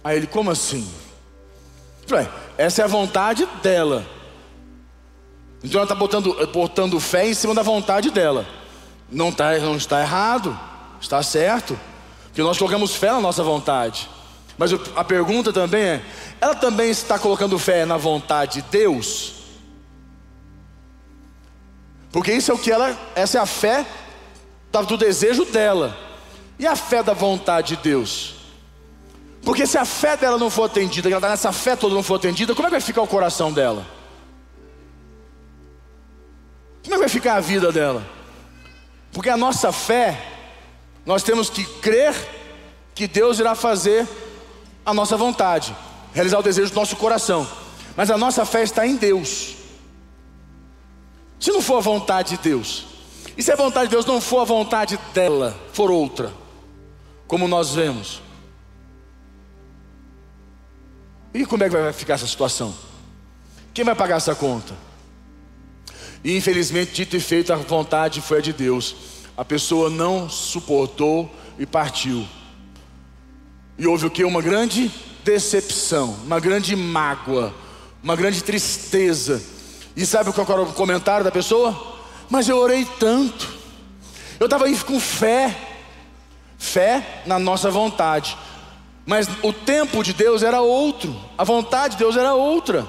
Aí 0.02 0.16
ele, 0.16 0.26
como 0.26 0.50
assim? 0.50 0.92
Falei, 2.08 2.28
essa 2.58 2.82
é 2.82 2.84
a 2.84 2.88
vontade 2.88 3.46
dela. 3.62 4.04
Então 5.62 5.78
ela 5.78 5.84
está 5.84 5.94
botando, 5.94 6.34
botando 6.48 6.98
fé 6.98 7.28
em 7.28 7.34
cima 7.34 7.54
da 7.54 7.62
vontade 7.62 8.10
dela. 8.10 8.44
Não, 9.08 9.30
tá, 9.30 9.56
não 9.58 9.76
está 9.76 10.00
errado, 10.00 10.58
está 11.02 11.22
certo. 11.22 11.78
Porque 12.26 12.42
nós 12.42 12.56
colocamos 12.56 12.94
fé 12.94 13.12
na 13.12 13.20
nossa 13.20 13.42
vontade. 13.42 14.08
Mas 14.56 14.72
a 14.96 15.04
pergunta 15.04 15.52
também 15.52 15.82
é: 15.82 16.02
ela 16.40 16.54
também 16.54 16.90
está 16.90 17.18
colocando 17.18 17.58
fé 17.58 17.84
na 17.84 17.96
vontade 17.96 18.62
de 18.62 18.68
Deus? 18.70 19.34
Porque 22.10 22.32
isso 22.32 22.50
é 22.50 22.54
o 22.54 22.58
que 22.58 22.70
ela, 22.70 22.96
essa 23.14 23.38
é 23.38 23.40
a 23.40 23.46
fé 23.46 23.86
do 24.86 24.96
desejo 24.96 25.44
dela. 25.46 25.96
E 26.58 26.66
a 26.66 26.76
fé 26.76 27.02
da 27.02 27.14
vontade 27.14 27.76
de 27.76 27.82
Deus? 27.82 28.34
Porque 29.42 29.66
se 29.66 29.76
a 29.76 29.84
fé 29.84 30.16
dela 30.16 30.38
não 30.38 30.48
for 30.48 30.64
atendida, 30.64 31.08
ela 31.08 31.16
está 31.16 31.28
nessa 31.30 31.52
fé 31.52 31.74
toda 31.74 31.94
não 31.94 32.02
for 32.02 32.14
atendida, 32.14 32.54
como 32.54 32.66
é 32.66 32.70
que 32.70 32.76
vai 32.76 32.80
ficar 32.80 33.02
o 33.02 33.06
coração 33.06 33.52
dela? 33.52 33.84
Como 36.82 36.94
é 36.94 36.96
que 36.96 37.00
vai 37.00 37.08
ficar 37.08 37.34
a 37.34 37.40
vida 37.40 37.72
dela? 37.72 38.06
Porque 39.12 39.28
a 39.28 39.36
nossa 39.36 39.72
fé, 39.72 40.31
nós 41.04 41.22
temos 41.22 41.50
que 41.50 41.64
crer 41.64 42.14
que 42.94 43.06
Deus 43.06 43.38
irá 43.38 43.54
fazer 43.54 44.06
a 44.84 44.92
nossa 44.92 45.16
vontade, 45.16 45.74
realizar 46.12 46.38
o 46.38 46.42
desejo 46.42 46.70
do 46.70 46.76
nosso 46.76 46.96
coração. 46.96 47.48
Mas 47.96 48.10
a 48.10 48.18
nossa 48.18 48.44
fé 48.44 48.62
está 48.62 48.86
em 48.86 48.96
Deus. 48.96 49.56
Se 51.38 51.50
não 51.50 51.60
for 51.60 51.78
a 51.78 51.80
vontade 51.80 52.36
de 52.36 52.42
Deus, 52.42 52.84
e 53.36 53.42
se 53.42 53.50
a 53.50 53.56
vontade 53.56 53.86
de 53.86 53.96
Deus 53.96 54.06
não 54.06 54.20
for 54.20 54.40
a 54.40 54.44
vontade 54.44 54.98
dela, 55.12 55.58
for 55.72 55.90
outra, 55.90 56.32
como 57.26 57.48
nós 57.48 57.74
vemos, 57.74 58.22
e 61.34 61.46
como 61.46 61.64
é 61.64 61.68
que 61.68 61.76
vai 61.76 61.92
ficar 61.92 62.14
essa 62.14 62.26
situação? 62.26 62.74
Quem 63.72 63.84
vai 63.84 63.94
pagar 63.94 64.16
essa 64.16 64.34
conta? 64.34 64.74
E 66.22 66.36
infelizmente, 66.36 66.92
dito 66.92 67.16
e 67.16 67.20
feito, 67.20 67.52
a 67.52 67.56
vontade 67.56 68.20
foi 68.20 68.38
a 68.38 68.42
de 68.42 68.52
Deus. 68.52 68.94
A 69.36 69.44
pessoa 69.44 69.88
não 69.88 70.28
suportou 70.28 71.30
e 71.58 71.66
partiu. 71.66 72.26
E 73.78 73.86
houve 73.86 74.06
o 74.06 74.10
que? 74.10 74.24
Uma 74.24 74.42
grande 74.42 74.90
decepção, 75.24 76.16
uma 76.24 76.38
grande 76.38 76.76
mágoa, 76.76 77.54
uma 78.02 78.16
grande 78.16 78.42
tristeza. 78.42 79.42
E 79.96 80.04
sabe 80.04 80.32
qual 80.32 80.46
era 80.50 80.62
o 80.62 80.72
comentário 80.72 81.24
da 81.24 81.30
pessoa? 81.30 81.92
Mas 82.28 82.48
eu 82.48 82.56
orei 82.56 82.86
tanto, 82.98 83.48
eu 84.40 84.46
estava 84.46 84.64
aí 84.64 84.76
com 84.78 84.98
fé, 84.98 85.56
fé 86.58 87.22
na 87.26 87.38
nossa 87.38 87.70
vontade, 87.70 88.36
mas 89.04 89.28
o 89.42 89.52
tempo 89.52 90.02
de 90.02 90.12
Deus 90.12 90.42
era 90.42 90.60
outro, 90.60 91.14
a 91.36 91.44
vontade 91.44 91.94
de 91.94 91.98
Deus 91.98 92.16
era 92.16 92.34
outra. 92.34 92.86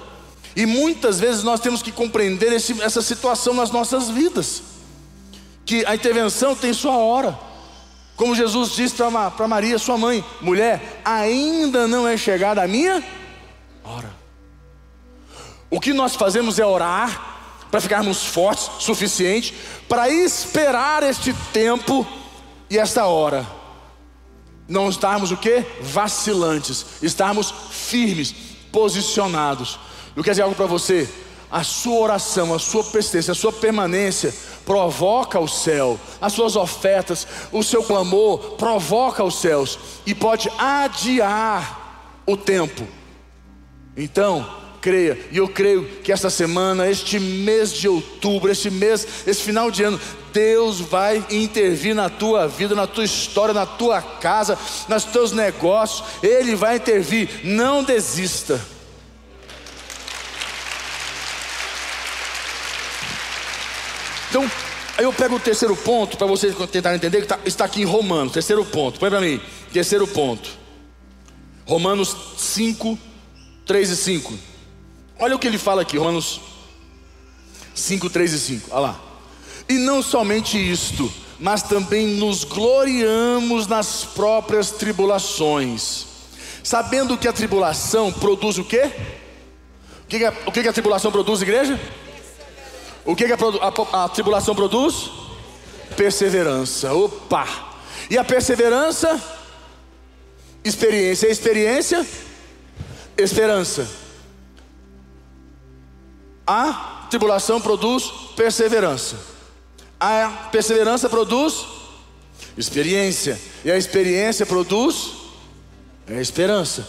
E 0.56 0.66
muitas 0.66 1.20
vezes 1.20 1.44
nós 1.44 1.60
temos 1.60 1.82
que 1.82 1.92
compreender 1.92 2.54
esse, 2.54 2.80
essa 2.82 3.02
situação 3.02 3.54
nas 3.54 3.72
nossas 3.72 4.10
vidas, 4.10 4.62
que 5.66 5.86
a 5.86 5.96
intervenção 5.96 6.56
tem 6.56 6.74
sua 6.74 6.98
hora. 6.98 7.38
Como 8.16 8.36
Jesus 8.36 8.72
disse 8.72 8.96
para 8.96 9.48
Maria, 9.48 9.80
sua 9.80 9.98
mãe: 9.98 10.24
mulher, 10.42 11.02
ainda 11.04 11.88
não 11.88 12.08
é 12.08 12.16
chegada 12.16 12.64
a 12.64 12.68
minha 12.68 13.04
hora. 13.84 14.14
O 15.70 15.80
que 15.80 15.94
nós 15.94 16.16
fazemos 16.16 16.60
é 16.60 16.66
orar 16.66 17.32
para 17.72 17.82
ficarmos 17.82 18.24
fortes, 18.24 18.70
suficiente 18.80 19.56
para 19.90 20.08
esperar 20.10 21.02
este 21.02 21.34
tempo 21.52 22.06
e 22.70 22.78
esta 22.78 23.06
hora. 23.06 23.46
Não 24.68 24.90
estarmos 24.90 25.32
o 25.32 25.38
que? 25.38 25.66
Vacilantes, 25.82 26.86
estarmos 27.02 27.52
firmes, 27.72 28.34
posicionados. 28.72 29.80
Eu 30.16 30.24
quero 30.24 30.34
dizer 30.34 30.44
algo 30.44 30.56
para 30.56 30.68
você. 30.68 31.10
A 31.52 31.64
sua 31.64 32.00
oração, 32.00 32.54
a 32.54 32.60
sua 32.60 32.84
persistência, 32.84 33.32
a 33.32 33.36
sua 33.36 33.52
permanência 33.52 34.34
provoca 34.66 35.40
o 35.40 35.48
céu, 35.48 36.00
as 36.22 36.34
suas 36.34 36.56
ofertas, 36.56 37.28
o 37.52 37.64
seu 37.64 37.84
clamor 37.84 38.56
provoca 38.58 39.24
os 39.24 39.36
céus 39.36 39.78
e 40.06 40.14
pode 40.14 40.50
adiar 40.58 42.22
o 42.26 42.38
tempo. 42.38 42.88
Então, 43.96 44.46
creia, 44.82 45.18
e 45.32 45.38
eu 45.38 45.48
creio 45.48 45.86
que 46.04 46.12
esta 46.12 46.30
semana, 46.30 46.90
este 46.90 47.20
mês 47.20 47.72
de 47.74 47.88
outubro, 47.88 48.52
este 48.52 48.70
mês, 48.70 49.08
esse 49.26 49.42
final 49.42 49.72
de 49.72 49.84
ano, 49.84 50.00
Deus 50.34 50.80
vai 50.80 51.24
intervir 51.30 51.94
na 51.94 52.10
tua 52.10 52.48
vida, 52.48 52.74
na 52.74 52.88
tua 52.88 53.06
história, 53.06 53.54
na 53.54 53.66
tua 53.66 54.02
casa, 54.02 54.58
nos 54.90 55.06
teus 55.06 55.32
negócios, 55.32 56.04
Ele 56.24 56.56
vai 56.56 56.78
intervir, 56.78 57.30
não 57.44 57.84
desista. 57.84 58.60
Então, 64.34 64.50
eu 64.98 65.14
pego 65.14 65.36
o 65.36 65.40
terceiro 65.40 65.76
ponto 65.76 66.18
para 66.18 66.26
vocês 66.26 66.56
tentarem 66.72 66.96
entender 66.96 67.22
que 67.22 67.28
tá, 67.28 67.38
está 67.46 67.66
aqui 67.66 67.84
em 67.84 67.86
Romanos. 67.86 68.34
Terceiro 68.34 68.66
ponto, 68.66 69.00
põe 69.00 69.08
para 69.08 69.22
mim. 69.22 69.40
Terceiro 69.72 70.08
ponto. 70.08 70.50
Romanos 71.68 72.18
5, 72.36 72.98
3 73.64 73.92
e 73.92 73.96
5. 73.96 74.34
Olha 75.20 75.36
o 75.36 75.40
que 75.40 75.46
ele 75.46 75.60
fala 75.60 75.84
aqui, 75.84 76.00
Romanos 76.00 76.42
5, 77.76 78.10
3 78.10 78.34
e 78.34 78.40
5. 78.40 78.70
Olha 78.72 78.80
lá. 78.80 79.00
E 79.70 79.74
não 79.74 80.02
somente 80.02 80.58
isto, 80.58 81.14
mas 81.40 81.62
também 81.62 82.08
nos 82.08 82.44
gloriamos 82.44 83.68
nas 83.68 84.04
próprias 84.04 84.72
tribulações, 84.72 86.08
sabendo 86.64 87.20
que 87.20 87.28
a 87.28 87.34
tribulação 87.34 88.12
produz 88.12 88.58
o 88.58 88.64
quê? 88.64 88.92
O 90.06 90.08
que, 90.08 90.18
que, 90.18 90.26
a, 90.26 90.34
o 90.48 90.52
que, 90.52 90.64
que 90.64 90.70
a 90.70 90.74
tribulação 90.74 91.12
produz, 91.12 91.44
igreja? 91.44 91.80
O 93.06 93.16
que, 93.16 93.26
que 93.26 93.34
a, 93.34 93.38
a, 93.38 94.06
a 94.06 94.10
tribulação 94.10 94.56
produz? 94.56 95.12
Perseverança. 95.96 96.94
Opa! 96.94 97.48
E 98.10 98.18
a 98.18 98.24
perseverança? 98.24 99.22
Experiência. 100.64 101.28
A 101.28 101.32
experiência? 101.32 102.08
Esperança. 103.18 103.88
A 106.46 107.08
tribulação 107.10 107.62
produz 107.62 108.06
perseverança. 108.36 109.18
A 110.00 110.50
perseverança 110.52 111.10
produz 111.10 111.66
experiência. 112.58 113.40
E 113.64 113.72
a 113.72 113.78
experiência 113.78 114.46
produz 114.46 115.14
a 116.08 116.20
esperança. 116.20 116.88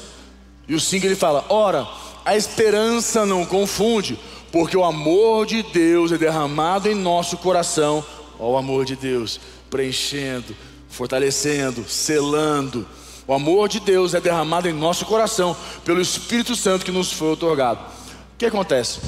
E 0.67 0.75
o 0.75 0.81
5 0.81 1.07
ele 1.07 1.15
fala: 1.17 1.45
ora, 1.49 1.87
a 2.25 2.37
esperança 2.37 3.27
não 3.27 3.45
confunde, 3.45 4.19
porque 4.55 4.77
o 4.77 4.85
amor 4.85 5.47
de 5.47 5.65
Deus 5.65 6.13
é 6.13 6.17
derramado 6.17 6.89
em 6.89 6.95
nosso 6.95 7.37
coração. 7.37 8.07
Ó, 8.39 8.53
o 8.53 8.57
amor 8.57 8.85
de 8.85 8.95
Deus 8.95 9.41
preenchendo, 9.69 10.55
fortalecendo, 10.89 11.85
selando. 11.89 12.87
O 13.27 13.35
amor 13.35 13.69
de 13.69 13.81
Deus 13.81 14.15
é 14.15 14.21
derramado 14.21 14.69
em 14.69 14.73
nosso 14.73 15.07
coração 15.07 15.57
pelo 15.85 16.01
Espírito 16.01 16.55
Santo 16.55 16.85
que 16.85 16.93
nos 16.93 17.13
foi 17.13 17.33
otorgado. 17.33 17.81
O 17.81 18.39
que 18.39 18.47
acontece? 18.47 19.01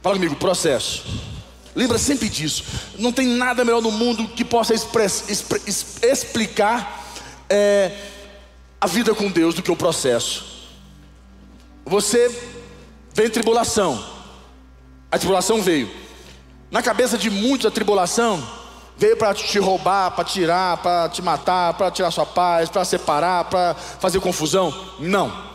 Fala 0.00 0.14
comigo, 0.14 0.36
processo. 0.36 1.04
Lembra 1.74 1.98
sempre 1.98 2.30
disso. 2.30 2.64
Não 2.98 3.12
tem 3.12 3.26
nada 3.26 3.62
melhor 3.62 3.82
no 3.82 3.90
mundo 3.90 4.26
que 4.28 4.42
possa 4.42 4.72
express, 4.72 5.28
express, 5.28 6.02
explicar 6.02 7.04
é, 7.50 7.92
a 8.80 8.86
vida 8.86 9.14
com 9.14 9.30
Deus 9.30 9.54
do 9.54 9.62
que 9.62 9.70
o 9.70 9.76
processo. 9.76 10.46
Você 11.84 12.34
vem 13.12 13.28
tribulação, 13.28 14.13
a 15.14 15.18
tribulação 15.18 15.62
veio. 15.62 15.88
Na 16.72 16.82
cabeça 16.82 17.16
de 17.16 17.30
muitos, 17.30 17.66
a 17.66 17.70
tribulação 17.70 18.44
veio 18.96 19.16
para 19.16 19.32
te 19.32 19.60
roubar, 19.60 20.10
para 20.10 20.24
tirar, 20.24 20.76
para 20.78 21.08
te 21.08 21.22
matar, 21.22 21.74
para 21.74 21.88
tirar 21.88 22.10
sua 22.10 22.26
paz, 22.26 22.68
para 22.68 22.84
separar, 22.84 23.44
para 23.44 23.74
fazer 23.74 24.18
confusão. 24.18 24.74
Não. 24.98 25.54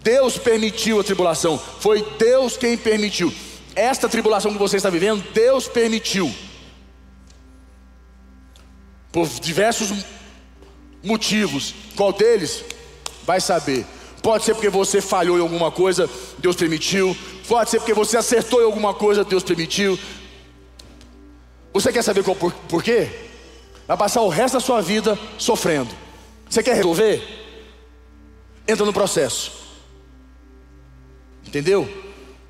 Deus 0.00 0.38
permitiu 0.38 1.00
a 1.00 1.02
tribulação. 1.02 1.58
Foi 1.58 2.06
Deus 2.16 2.56
quem 2.56 2.76
permitiu. 2.76 3.34
Esta 3.74 4.08
tribulação 4.08 4.52
que 4.52 4.58
você 4.58 4.76
está 4.76 4.90
vivendo, 4.90 5.24
Deus 5.32 5.66
permitiu. 5.66 6.32
Por 9.10 9.26
diversos 9.26 10.04
motivos. 11.02 11.74
Qual 11.96 12.12
deles? 12.12 12.64
Vai 13.24 13.40
saber. 13.40 13.84
Pode 14.22 14.44
ser 14.44 14.54
porque 14.54 14.70
você 14.70 15.00
falhou 15.00 15.36
em 15.36 15.42
alguma 15.42 15.72
coisa, 15.72 16.08
Deus 16.38 16.54
permitiu. 16.54 17.16
Pode 17.46 17.70
ser 17.70 17.78
porque 17.78 17.92
você 17.92 18.16
acertou 18.16 18.60
em 18.60 18.64
alguma 18.64 18.94
coisa, 18.94 19.24
Deus 19.24 19.42
permitiu. 19.42 19.98
Você 21.72 21.92
quer 21.92 22.02
saber 22.02 22.22
qual, 22.22 22.36
por, 22.36 22.52
por 22.52 22.82
quê? 22.82 23.10
Vai 23.86 23.96
passar 23.96 24.22
o 24.22 24.28
resto 24.28 24.54
da 24.54 24.60
sua 24.60 24.80
vida 24.80 25.18
sofrendo. 25.36 25.90
Você 26.48 26.62
quer 26.62 26.74
resolver? 26.74 27.22
Entra 28.66 28.86
no 28.86 28.92
processo. 28.92 29.52
Entendeu? 31.46 31.88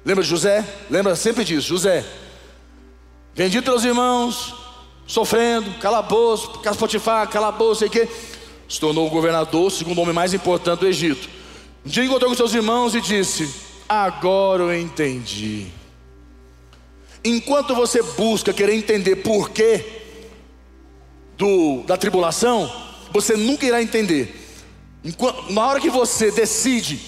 Lembra 0.05 0.23
de 0.23 0.31
José? 0.31 0.65
Lembra 0.89 1.17
sempre 1.17 1.45
disso, 1.45 1.69
José. 1.69 2.05
Vendido 3.35 3.65
pelos 3.65 3.85
irmãos, 3.85 4.55
sofrendo, 5.07 5.73
calabouço, 5.81 6.61
casa 6.61 6.79
Potifar, 6.79 7.27
calabouço, 7.29 7.81
sei 7.81 7.89
o 7.89 7.91
quê. 7.91 8.09
Se 8.69 8.79
tornou 8.79 9.07
o 9.07 9.11
governador, 9.11 9.73
segundo 9.73 10.01
homem 10.01 10.15
mais 10.15 10.33
importante 10.33 10.81
do 10.81 10.87
Egito. 10.87 11.29
Um 11.85 11.89
dia 11.89 12.05
encontrou 12.05 12.31
com 12.31 12.37
seus 12.37 12.55
irmãos 12.55 12.95
e 12.95 13.01
disse: 13.01 13.64
Agora 13.89 14.63
eu 14.63 14.79
entendi. 14.79 15.69
Enquanto 17.25 17.75
você 17.75 18.03
busca 18.03 18.53
querer 18.53 18.75
entender 18.75 19.17
porquê 19.17 20.03
do, 21.37 21.83
da 21.87 21.97
tribulação, 21.97 22.71
você 23.13 23.37
nunca 23.37 23.65
irá 23.65 23.83
entender. 23.83 24.43
Enquanto, 25.03 25.53
na 25.53 25.67
hora 25.67 25.81
que 25.81 25.91
você 25.91 26.31
decide 26.31 27.01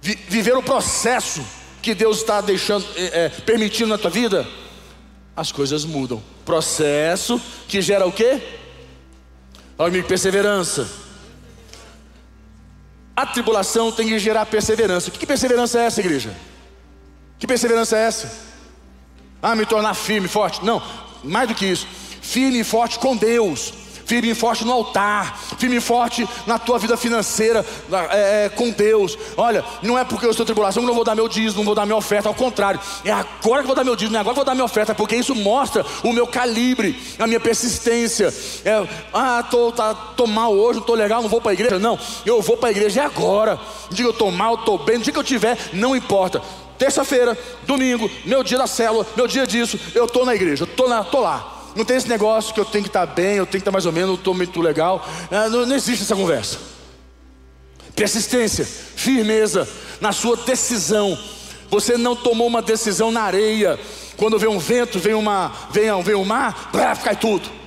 vi, 0.00 0.14
viver 0.28 0.56
o 0.56 0.62
processo 0.62 1.44
que 1.82 1.94
Deus 1.94 2.18
está 2.18 2.40
deixando, 2.40 2.86
é, 2.96 3.24
é, 3.24 3.28
permitindo 3.28 3.88
na 3.88 3.98
tua 3.98 4.10
vida, 4.10 4.46
as 5.36 5.50
coisas 5.50 5.84
mudam. 5.84 6.22
Processo 6.44 7.40
que 7.68 7.80
gera 7.80 8.06
o 8.06 8.12
quê? 8.12 8.42
Olha 9.78 9.90
comigo, 9.90 10.08
perseverança. 10.08 10.86
A 13.20 13.26
tribulação 13.26 13.92
tem 13.92 14.08
que 14.08 14.18
gerar 14.18 14.46
perseverança. 14.46 15.10
Que 15.10 15.26
perseverança 15.26 15.78
é 15.78 15.84
essa, 15.84 16.00
igreja? 16.00 16.34
Que 17.38 17.46
perseverança 17.46 17.94
é 17.94 18.06
essa? 18.06 18.32
Ah, 19.42 19.54
me 19.54 19.66
tornar 19.66 19.92
firme, 19.92 20.26
forte. 20.26 20.64
Não, 20.64 20.82
mais 21.22 21.46
do 21.46 21.54
que 21.54 21.66
isso. 21.66 21.86
Firme 22.22 22.60
e 22.60 22.64
forte 22.64 22.98
com 22.98 23.14
Deus 23.14 23.74
firme 24.10 24.30
e 24.30 24.34
forte 24.34 24.64
no 24.64 24.72
altar, 24.72 25.38
firme 25.56 25.76
e 25.76 25.80
forte 25.80 26.28
na 26.44 26.58
tua 26.58 26.80
vida 26.80 26.96
financeira 26.96 27.64
é, 28.10 28.46
é, 28.46 28.48
com 28.48 28.68
Deus. 28.70 29.16
Olha, 29.36 29.64
não 29.84 29.96
é 29.96 30.02
porque 30.02 30.26
eu 30.26 30.32
estou 30.32 30.44
tribulação 30.44 30.82
que 30.82 30.86
não 30.88 30.96
vou 30.96 31.04
dar 31.04 31.14
meu 31.14 31.28
dízimo, 31.28 31.58
não 31.58 31.64
vou 31.64 31.76
dar 31.76 31.86
minha 31.86 31.96
oferta, 31.96 32.28
ao 32.28 32.34
contrário, 32.34 32.80
é 33.04 33.12
agora 33.12 33.60
que 33.60 33.68
vou 33.68 33.76
dar 33.76 33.84
meu 33.84 33.94
dízimo, 33.94 34.16
é 34.16 34.18
agora 34.18 34.34
que 34.34 34.38
vou 34.38 34.44
dar 34.44 34.56
minha 34.56 34.64
oferta, 34.64 34.96
porque 34.96 35.14
isso 35.14 35.32
mostra 35.32 35.86
o 36.02 36.12
meu 36.12 36.26
calibre, 36.26 37.00
a 37.20 37.26
minha 37.28 37.38
persistência. 37.38 38.34
É, 38.64 38.84
ah, 39.14 39.44
tô, 39.48 39.70
tá, 39.70 39.94
tô 39.94 40.26
mal 40.26 40.52
hoje, 40.52 40.74
não 40.74 40.80
estou 40.80 40.96
legal, 40.96 41.22
não 41.22 41.28
vou 41.28 41.40
para 41.40 41.52
a 41.52 41.54
igreja. 41.54 41.78
Não, 41.78 41.96
eu 42.26 42.42
vou 42.42 42.56
para 42.56 42.70
a 42.70 42.72
igreja 42.72 43.02
é 43.02 43.04
agora. 43.04 43.60
Dia 43.90 44.04
que 44.04 44.08
eu 44.08 44.10
estou 44.10 44.32
mal, 44.32 44.56
estou 44.56 44.76
bem, 44.76 44.98
no 44.98 45.04
dia 45.04 45.12
que 45.12 45.18
eu 45.20 45.24
tiver, 45.24 45.56
não 45.72 45.94
importa. 45.94 46.42
terça-feira, 46.76 47.38
domingo, 47.62 48.10
meu 48.24 48.42
dia 48.42 48.58
da 48.58 48.66
célula, 48.66 49.06
meu 49.14 49.28
dia 49.28 49.46
disso, 49.46 49.78
eu 49.94 50.06
estou 50.06 50.24
na 50.24 50.34
igreja, 50.34 50.64
estou 50.64 50.88
tô 51.04 51.20
lá. 51.20 51.59
Não 51.74 51.84
tem 51.84 51.96
esse 51.96 52.08
negócio 52.08 52.52
que 52.52 52.60
eu 52.60 52.64
tenho 52.64 52.84
que 52.84 52.90
estar 52.90 53.06
tá 53.06 53.14
bem, 53.14 53.36
eu 53.36 53.46
tenho 53.46 53.52
que 53.52 53.56
estar 53.58 53.70
tá 53.70 53.72
mais 53.72 53.86
ou 53.86 53.92
menos, 53.92 54.10
eu 54.10 54.14
estou 54.16 54.34
muito 54.34 54.60
legal. 54.60 55.06
É, 55.30 55.48
não, 55.48 55.66
não 55.66 55.76
existe 55.76 56.02
essa 56.02 56.16
conversa. 56.16 56.58
Persistência, 57.94 58.64
firmeza 58.64 59.68
na 60.00 60.12
sua 60.12 60.36
decisão. 60.36 61.18
Você 61.68 61.96
não 61.96 62.16
tomou 62.16 62.46
uma 62.46 62.62
decisão 62.62 63.10
na 63.10 63.22
areia. 63.22 63.78
Quando 64.16 64.38
vem 64.38 64.48
um 64.48 64.58
vento, 64.58 64.98
vem, 64.98 65.14
uma, 65.14 65.52
vem, 65.70 66.02
vem 66.02 66.14
um 66.14 66.24
mar, 66.24 66.70
cai 67.02 67.16
tudo. 67.16 67.59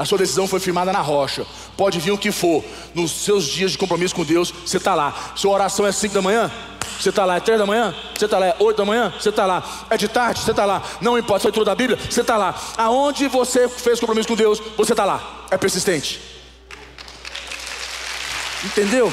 A 0.00 0.04
sua 0.06 0.16
decisão 0.16 0.48
foi 0.48 0.58
firmada 0.58 0.90
na 0.94 1.02
rocha. 1.02 1.46
Pode 1.76 2.00
vir 2.00 2.10
o 2.10 2.16
que 2.16 2.32
for. 2.32 2.64
Nos 2.94 3.10
seus 3.10 3.44
dias 3.44 3.72
de 3.72 3.76
compromisso 3.76 4.14
com 4.14 4.24
Deus, 4.24 4.50
você 4.50 4.78
está 4.78 4.94
lá. 4.94 5.34
Sua 5.36 5.52
oração 5.52 5.86
é 5.86 5.92
5 5.92 6.14
da 6.14 6.22
manhã, 6.22 6.50
você 6.98 7.10
está 7.10 7.26
lá. 7.26 7.36
É 7.36 7.40
3 7.40 7.58
da 7.58 7.66
manhã, 7.66 7.94
você 8.16 8.24
está 8.24 8.38
lá. 8.38 8.46
É 8.46 8.56
8 8.58 8.78
da 8.78 8.84
manhã, 8.86 9.12
você 9.20 9.28
está 9.28 9.44
lá. 9.44 9.62
É 9.90 9.98
de 9.98 10.08
tarde, 10.08 10.40
você 10.40 10.52
está 10.52 10.64
lá. 10.64 10.82
Não 11.02 11.18
importa, 11.18 11.42
foi 11.42 11.52
tudo 11.52 11.66
da 11.66 11.74
Bíblia, 11.74 11.98
você 12.08 12.22
está 12.22 12.38
lá. 12.38 12.58
Aonde 12.78 13.28
você 13.28 13.68
fez 13.68 14.00
compromisso 14.00 14.26
com 14.26 14.34
Deus, 14.34 14.58
você 14.74 14.94
está 14.94 15.04
lá. 15.04 15.44
É 15.50 15.58
persistente. 15.58 16.18
Entendeu? 18.64 19.12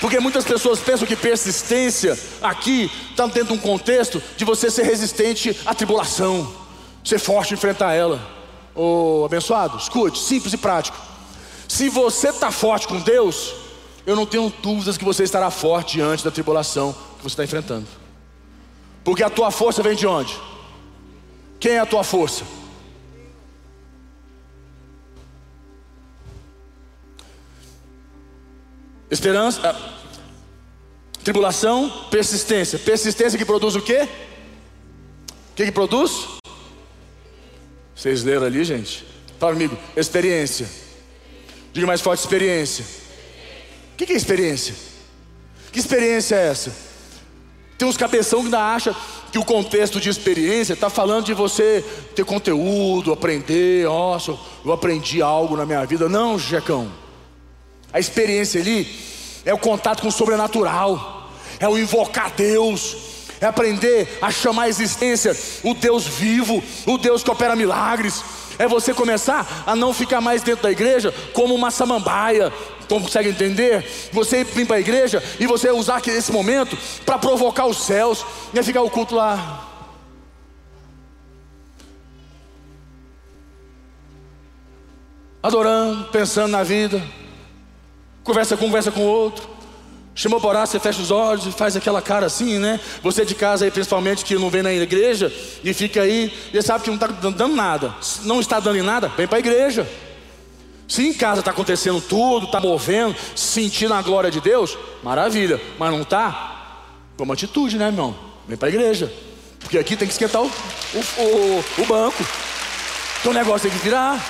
Porque 0.00 0.18
muitas 0.20 0.46
pessoas 0.46 0.80
pensam 0.80 1.06
que 1.06 1.14
persistência 1.14 2.18
aqui 2.40 2.90
está 3.10 3.26
dentro 3.26 3.48
de 3.48 3.52
um 3.52 3.58
contexto 3.58 4.22
de 4.38 4.46
você 4.46 4.70
ser 4.70 4.84
resistente 4.84 5.54
à 5.66 5.74
tribulação, 5.74 6.59
ser 7.04 7.18
forte 7.18 7.52
e 7.52 7.54
enfrentar 7.54 7.94
ela. 7.94 8.20
Ô 8.74 9.22
oh, 9.22 9.24
abençoado, 9.24 9.76
escute, 9.76 10.18
simples 10.18 10.52
e 10.52 10.56
prático. 10.56 10.96
Se 11.68 11.88
você 11.88 12.28
está 12.28 12.50
forte 12.50 12.88
com 12.88 12.98
Deus, 13.00 13.54
eu 14.06 14.16
não 14.16 14.26
tenho 14.26 14.52
dúvidas 14.62 14.96
que 14.96 15.04
você 15.04 15.22
estará 15.22 15.50
forte 15.50 15.94
diante 15.98 16.24
da 16.24 16.30
tribulação 16.30 16.92
que 16.92 17.22
você 17.22 17.28
está 17.28 17.44
enfrentando. 17.44 17.86
Porque 19.04 19.22
a 19.22 19.30
tua 19.30 19.50
força 19.50 19.82
vem 19.82 19.94
de 19.94 20.06
onde? 20.06 20.36
Quem 21.58 21.72
é 21.72 21.78
a 21.78 21.86
tua 21.86 22.02
força? 22.02 22.44
Esperança, 29.10 29.60
ah, 29.64 29.76
tribulação, 31.22 32.06
persistência. 32.10 32.78
Persistência 32.78 33.38
que 33.38 33.44
produz 33.44 33.74
o 33.74 33.82
quê? 33.82 34.08
O 35.52 35.54
que, 35.54 35.66
que 35.66 35.72
produz? 35.72 36.39
Vocês 38.00 38.24
leram 38.24 38.46
ali, 38.46 38.64
gente? 38.64 39.04
Fala 39.38 39.52
comigo, 39.52 39.76
experiência. 39.94 40.66
Diga 41.70 41.86
mais 41.86 42.00
forte, 42.00 42.20
experiência. 42.20 42.82
O 43.92 43.96
que, 43.98 44.06
que 44.06 44.14
é 44.14 44.16
experiência? 44.16 44.74
Que 45.70 45.78
experiência 45.78 46.34
é 46.34 46.48
essa? 46.48 46.72
Tem 47.76 47.86
uns 47.86 47.98
cabeção 47.98 48.38
que 48.38 48.46
ainda 48.46 48.74
acha 48.74 48.96
que 49.30 49.38
o 49.38 49.44
contexto 49.44 50.00
de 50.00 50.08
experiência 50.08 50.72
está 50.72 50.88
falando 50.88 51.26
de 51.26 51.34
você 51.34 51.84
ter 52.16 52.24
conteúdo, 52.24 53.12
aprender, 53.12 53.84
nossa, 53.84 54.34
eu 54.64 54.72
aprendi 54.72 55.20
algo 55.20 55.54
na 55.54 55.66
minha 55.66 55.84
vida. 55.84 56.08
Não, 56.08 56.38
Jecão. 56.38 56.90
A 57.92 58.00
experiência 58.00 58.62
ali 58.62 58.88
é 59.44 59.52
o 59.52 59.58
contato 59.58 60.00
com 60.00 60.08
o 60.08 60.12
sobrenatural, 60.12 61.30
é 61.58 61.68
o 61.68 61.76
invocar 61.76 62.32
Deus, 62.34 63.09
é 63.40 63.46
aprender 63.46 64.18
a 64.20 64.30
chamar 64.30 64.64
a 64.64 64.68
existência 64.68 65.36
o 65.62 65.74
Deus 65.74 66.06
vivo, 66.06 66.62
o 66.86 66.98
Deus 66.98 67.22
que 67.22 67.30
opera 67.30 67.56
milagres. 67.56 68.22
É 68.58 68.68
você 68.68 68.92
começar 68.92 69.64
a 69.66 69.74
não 69.74 69.94
ficar 69.94 70.20
mais 70.20 70.42
dentro 70.42 70.64
da 70.64 70.70
igreja 70.70 71.14
como 71.32 71.54
uma 71.54 71.70
samambaia, 71.70 72.52
consegue 72.88 73.30
entender? 73.30 73.84
Você 74.12 74.44
vir 74.44 74.66
para 74.66 74.76
a 74.76 74.80
igreja 74.80 75.22
e 75.38 75.46
você 75.46 75.70
usar 75.70 76.02
esse 76.06 76.30
momento 76.30 76.76
para 77.06 77.18
provocar 77.18 77.66
os 77.66 77.84
céus, 77.84 78.24
e 78.52 78.58
é 78.58 78.62
ficar 78.62 78.82
o 78.82 78.90
culto 78.90 79.14
lá. 79.14 79.66
Adorando, 85.42 86.04
pensando 86.08 86.50
na 86.50 86.62
vida 86.62 87.02
Conversa 88.22 88.56
conversa 88.56 88.92
com 88.92 89.00
o 89.00 89.06
outro. 89.06 89.48
Chamou 90.14 90.40
para 90.40 90.50
orar, 90.50 90.66
você 90.66 90.78
fecha 90.78 91.00
os 91.00 91.10
olhos 91.10 91.46
e 91.46 91.52
faz 91.52 91.76
aquela 91.76 92.02
cara 92.02 92.26
assim, 92.26 92.58
né? 92.58 92.80
Você 93.02 93.24
de 93.24 93.34
casa 93.34 93.64
aí, 93.64 93.70
principalmente, 93.70 94.24
que 94.24 94.34
não 94.34 94.50
vem 94.50 94.62
na 94.62 94.72
igreja 94.72 95.32
e 95.62 95.72
fica 95.72 96.02
aí, 96.02 96.32
e 96.52 96.62
sabe 96.62 96.84
que 96.84 96.90
não 96.90 96.96
está 96.96 97.06
dando 97.06 97.54
nada. 97.54 97.94
Não 98.24 98.40
está 98.40 98.60
dando 98.60 98.76
em 98.76 98.82
nada, 98.82 99.08
vem 99.16 99.26
para 99.26 99.36
a 99.36 99.40
igreja. 99.40 99.88
Se 100.88 101.06
em 101.06 101.14
casa 101.14 101.38
está 101.38 101.52
acontecendo 101.52 102.00
tudo, 102.00 102.46
está 102.46 102.60
movendo, 102.60 103.14
sentindo 103.36 103.94
a 103.94 104.02
glória 104.02 104.30
de 104.30 104.40
Deus, 104.40 104.76
maravilha. 105.04 105.60
Mas 105.78 105.92
não 105.92 106.02
está? 106.02 106.82
Toma 107.16 107.34
atitude, 107.34 107.78
né, 107.78 107.86
irmão? 107.86 108.16
Vem 108.48 108.56
para 108.56 108.66
a 108.66 108.70
igreja. 108.70 109.12
Porque 109.60 109.78
aqui 109.78 109.96
tem 109.96 110.08
que 110.08 110.12
esquentar 110.12 110.42
o, 110.42 110.46
o, 110.46 111.22
o, 111.22 111.64
o 111.82 111.86
banco. 111.86 112.24
Então 113.20 113.30
o 113.30 113.34
negócio 113.34 113.70
tem 113.70 113.78
que 113.78 113.84
virar. 113.84 114.20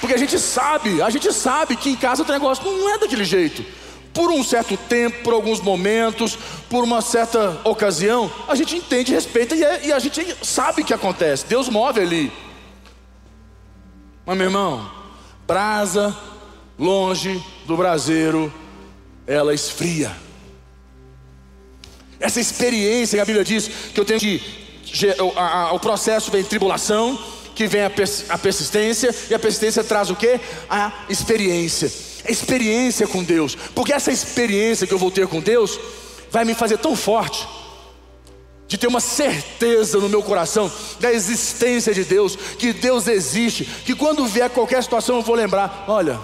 Porque 0.00 0.14
a 0.14 0.18
gente 0.18 0.38
sabe, 0.38 1.00
a 1.00 1.10
gente 1.10 1.32
sabe 1.32 1.76
que 1.76 1.90
em 1.90 1.96
casa 1.96 2.24
o 2.24 2.26
negócio 2.26 2.64
não 2.64 2.94
é 2.94 2.98
daquele 2.98 3.24
jeito. 3.24 3.64
Por 4.12 4.30
um 4.30 4.42
certo 4.42 4.76
tempo, 4.76 5.22
por 5.22 5.32
alguns 5.32 5.60
momentos, 5.60 6.36
por 6.68 6.82
uma 6.82 7.00
certa 7.00 7.60
ocasião, 7.64 8.30
a 8.48 8.54
gente 8.54 8.76
entende, 8.76 9.12
respeita 9.12 9.54
e, 9.54 9.62
é, 9.62 9.86
e 9.86 9.92
a 9.92 9.98
gente 9.98 10.36
sabe 10.42 10.82
que 10.82 10.92
acontece. 10.92 11.46
Deus 11.46 11.68
move 11.68 12.00
ali. 12.00 12.32
Mas 14.26 14.36
meu 14.36 14.46
irmão, 14.46 14.90
brasa 15.46 16.16
longe 16.78 17.42
do 17.66 17.76
braseiro, 17.76 18.52
ela 19.26 19.54
esfria. 19.54 20.10
Essa 22.18 22.40
experiência 22.40 23.16
que 23.16 23.22
a 23.22 23.24
Bíblia 23.24 23.44
diz 23.44 23.68
que 23.94 24.00
eu 24.00 24.04
tenho 24.04 24.18
que 24.18 24.42
o 25.72 25.78
processo 25.78 26.30
vem 26.30 26.42
tribulação, 26.42 27.18
que 27.54 27.66
vem 27.66 27.82
a, 27.82 27.90
a 28.28 28.38
persistência, 28.38 29.14
e 29.30 29.34
a 29.34 29.38
persistência 29.38 29.84
traz 29.84 30.10
o 30.10 30.16
que? 30.16 30.40
A 30.68 31.04
experiência. 31.08 31.90
Experiência 32.28 33.06
com 33.06 33.22
Deus, 33.22 33.56
porque 33.74 33.92
essa 33.92 34.12
experiência 34.12 34.86
que 34.86 34.94
eu 34.94 34.98
vou 34.98 35.10
ter 35.10 35.26
com 35.26 35.40
Deus 35.40 35.78
vai 36.30 36.44
me 36.44 36.54
fazer 36.54 36.78
tão 36.78 36.94
forte, 36.94 37.46
de 38.68 38.78
ter 38.78 38.86
uma 38.86 39.00
certeza 39.00 39.98
no 39.98 40.08
meu 40.08 40.22
coração 40.22 40.70
da 41.00 41.12
existência 41.12 41.92
de 41.92 42.04
Deus, 42.04 42.36
que 42.36 42.72
Deus 42.72 43.08
existe, 43.08 43.64
que 43.64 43.96
quando 43.96 44.26
vier 44.26 44.48
qualquer 44.50 44.82
situação 44.82 45.16
eu 45.16 45.22
vou 45.22 45.34
lembrar: 45.34 45.84
olha, 45.88 46.20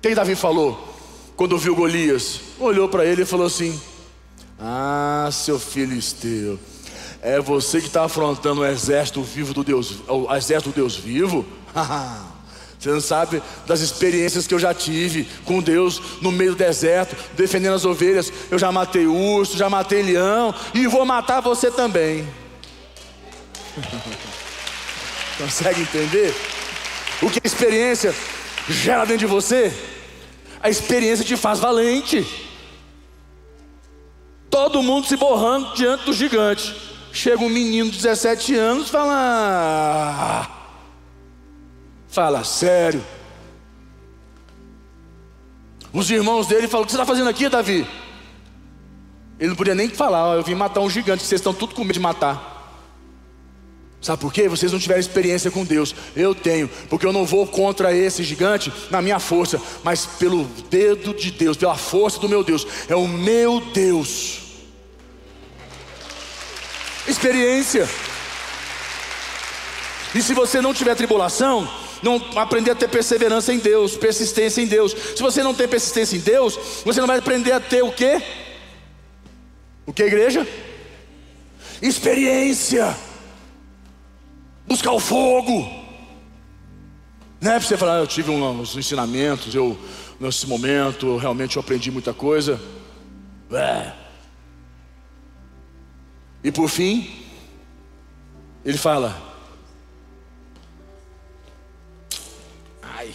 quem 0.00 0.14
Davi 0.14 0.36
falou, 0.36 0.94
quando 1.36 1.58
viu 1.58 1.74
Golias, 1.74 2.40
olhou 2.58 2.88
para 2.88 3.04
ele 3.04 3.22
e 3.22 3.26
falou 3.26 3.46
assim: 3.46 3.80
Ah, 4.60 5.28
seu 5.32 5.58
filisteu 5.58 6.58
é 7.20 7.40
você 7.40 7.80
que 7.80 7.88
está 7.88 8.04
afrontando 8.04 8.60
o 8.60 8.64
exército 8.66 9.22
vivo 9.22 9.52
do 9.52 9.64
Deus, 9.64 9.96
o 10.06 10.32
exército 10.34 10.70
do 10.70 10.74
Deus 10.74 10.96
vivo. 10.96 11.44
Você 12.78 12.90
não 12.90 13.00
sabe 13.00 13.42
das 13.66 13.80
experiências 13.80 14.46
que 14.46 14.54
eu 14.54 14.58
já 14.58 14.72
tive 14.72 15.28
com 15.44 15.60
Deus 15.60 16.00
no 16.22 16.30
meio 16.30 16.52
do 16.52 16.56
deserto, 16.56 17.16
defendendo 17.34 17.74
as 17.74 17.84
ovelhas. 17.84 18.32
Eu 18.50 18.58
já 18.58 18.70
matei 18.70 19.06
urso, 19.06 19.56
já 19.56 19.68
matei 19.68 20.02
leão 20.02 20.54
e 20.72 20.86
vou 20.86 21.04
matar 21.04 21.40
você 21.40 21.70
também. 21.70 22.26
Consegue 25.38 25.82
entender? 25.82 26.34
O 27.20 27.28
que 27.28 27.40
a 27.42 27.46
experiência 27.46 28.14
gera 28.68 29.04
dentro 29.04 29.18
de 29.18 29.26
você? 29.26 29.72
A 30.62 30.70
experiência 30.70 31.24
te 31.24 31.36
faz 31.36 31.58
valente. 31.58 32.26
Todo 34.48 34.82
mundo 34.82 35.06
se 35.06 35.16
borrando 35.16 35.74
diante 35.74 36.04
do 36.04 36.12
gigante. 36.12 36.74
Chega 37.12 37.42
um 37.42 37.48
menino 37.48 37.90
de 37.90 37.96
17 37.96 38.54
anos, 38.54 38.88
fala. 38.88 40.57
Fala 42.08 42.42
sério. 42.44 43.04
Os 45.92 46.10
irmãos 46.10 46.46
dele 46.46 46.66
falam: 46.66 46.84
O 46.84 46.86
que 46.86 46.92
você 46.92 46.96
está 46.96 47.06
fazendo 47.06 47.28
aqui, 47.28 47.48
Davi? 47.48 47.86
Ele 49.38 49.50
não 49.50 49.56
podia 49.56 49.74
nem 49.74 49.88
falar: 49.88 50.36
Eu 50.36 50.42
vim 50.42 50.54
matar 50.54 50.80
um 50.80 50.90
gigante, 50.90 51.24
vocês 51.24 51.40
estão 51.40 51.54
tudo 51.54 51.74
com 51.74 51.82
medo 51.82 51.94
de 51.94 52.00
matar. 52.00 52.56
Sabe 54.00 54.20
por 54.20 54.32
quê? 54.32 54.48
Vocês 54.48 54.70
não 54.70 54.78
tiveram 54.78 55.00
experiência 55.00 55.50
com 55.50 55.64
Deus. 55.64 55.94
Eu 56.14 56.34
tenho, 56.34 56.68
porque 56.88 57.04
eu 57.04 57.12
não 57.12 57.26
vou 57.26 57.46
contra 57.46 57.92
esse 57.92 58.22
gigante 58.22 58.72
na 58.90 59.02
minha 59.02 59.18
força, 59.18 59.60
mas 59.82 60.06
pelo 60.06 60.44
dedo 60.70 61.12
de 61.12 61.32
Deus, 61.32 61.56
pela 61.56 61.76
força 61.76 62.20
do 62.20 62.28
meu 62.28 62.44
Deus. 62.44 62.66
É 62.88 62.94
o 62.94 63.08
meu 63.08 63.60
Deus 63.60 64.48
experiência. 67.10 67.88
E 70.14 70.22
se 70.22 70.34
você 70.34 70.60
não 70.60 70.74
tiver 70.74 70.94
tribulação, 70.94 71.68
não 72.02 72.22
aprender 72.36 72.70
a 72.70 72.74
ter 72.74 72.88
perseverança 72.88 73.52
em 73.52 73.58
Deus, 73.58 73.96
persistência 73.96 74.60
em 74.60 74.66
Deus. 74.66 74.92
Se 74.92 75.22
você 75.22 75.42
não 75.42 75.54
tem 75.54 75.68
persistência 75.68 76.16
em 76.16 76.20
Deus, 76.20 76.58
você 76.84 77.00
não 77.00 77.06
vai 77.06 77.18
aprender 77.18 77.52
a 77.52 77.60
ter 77.60 77.82
o 77.82 77.92
quê? 77.92 78.22
O 79.86 79.92
que, 79.92 80.02
igreja? 80.02 80.46
Experiência. 81.80 82.96
Buscar 84.66 84.92
o 84.92 85.00
fogo. 85.00 85.66
Não 87.40 87.52
é 87.52 87.58
para 87.58 87.66
você 87.66 87.76
falar, 87.76 87.96
ah, 87.96 88.00
eu 88.00 88.06
tive 88.06 88.30
uns 88.30 88.76
ensinamentos, 88.76 89.54
eu 89.54 89.78
nesse 90.18 90.46
momento 90.46 91.16
realmente 91.16 91.56
eu 91.56 91.60
aprendi 91.60 91.90
muita 91.90 92.12
coisa. 92.12 92.60
É. 93.52 93.92
E 96.42 96.52
por 96.52 96.68
fim, 96.68 97.10
ele 98.64 98.76
fala: 98.76 99.27
Ai, 102.98 103.14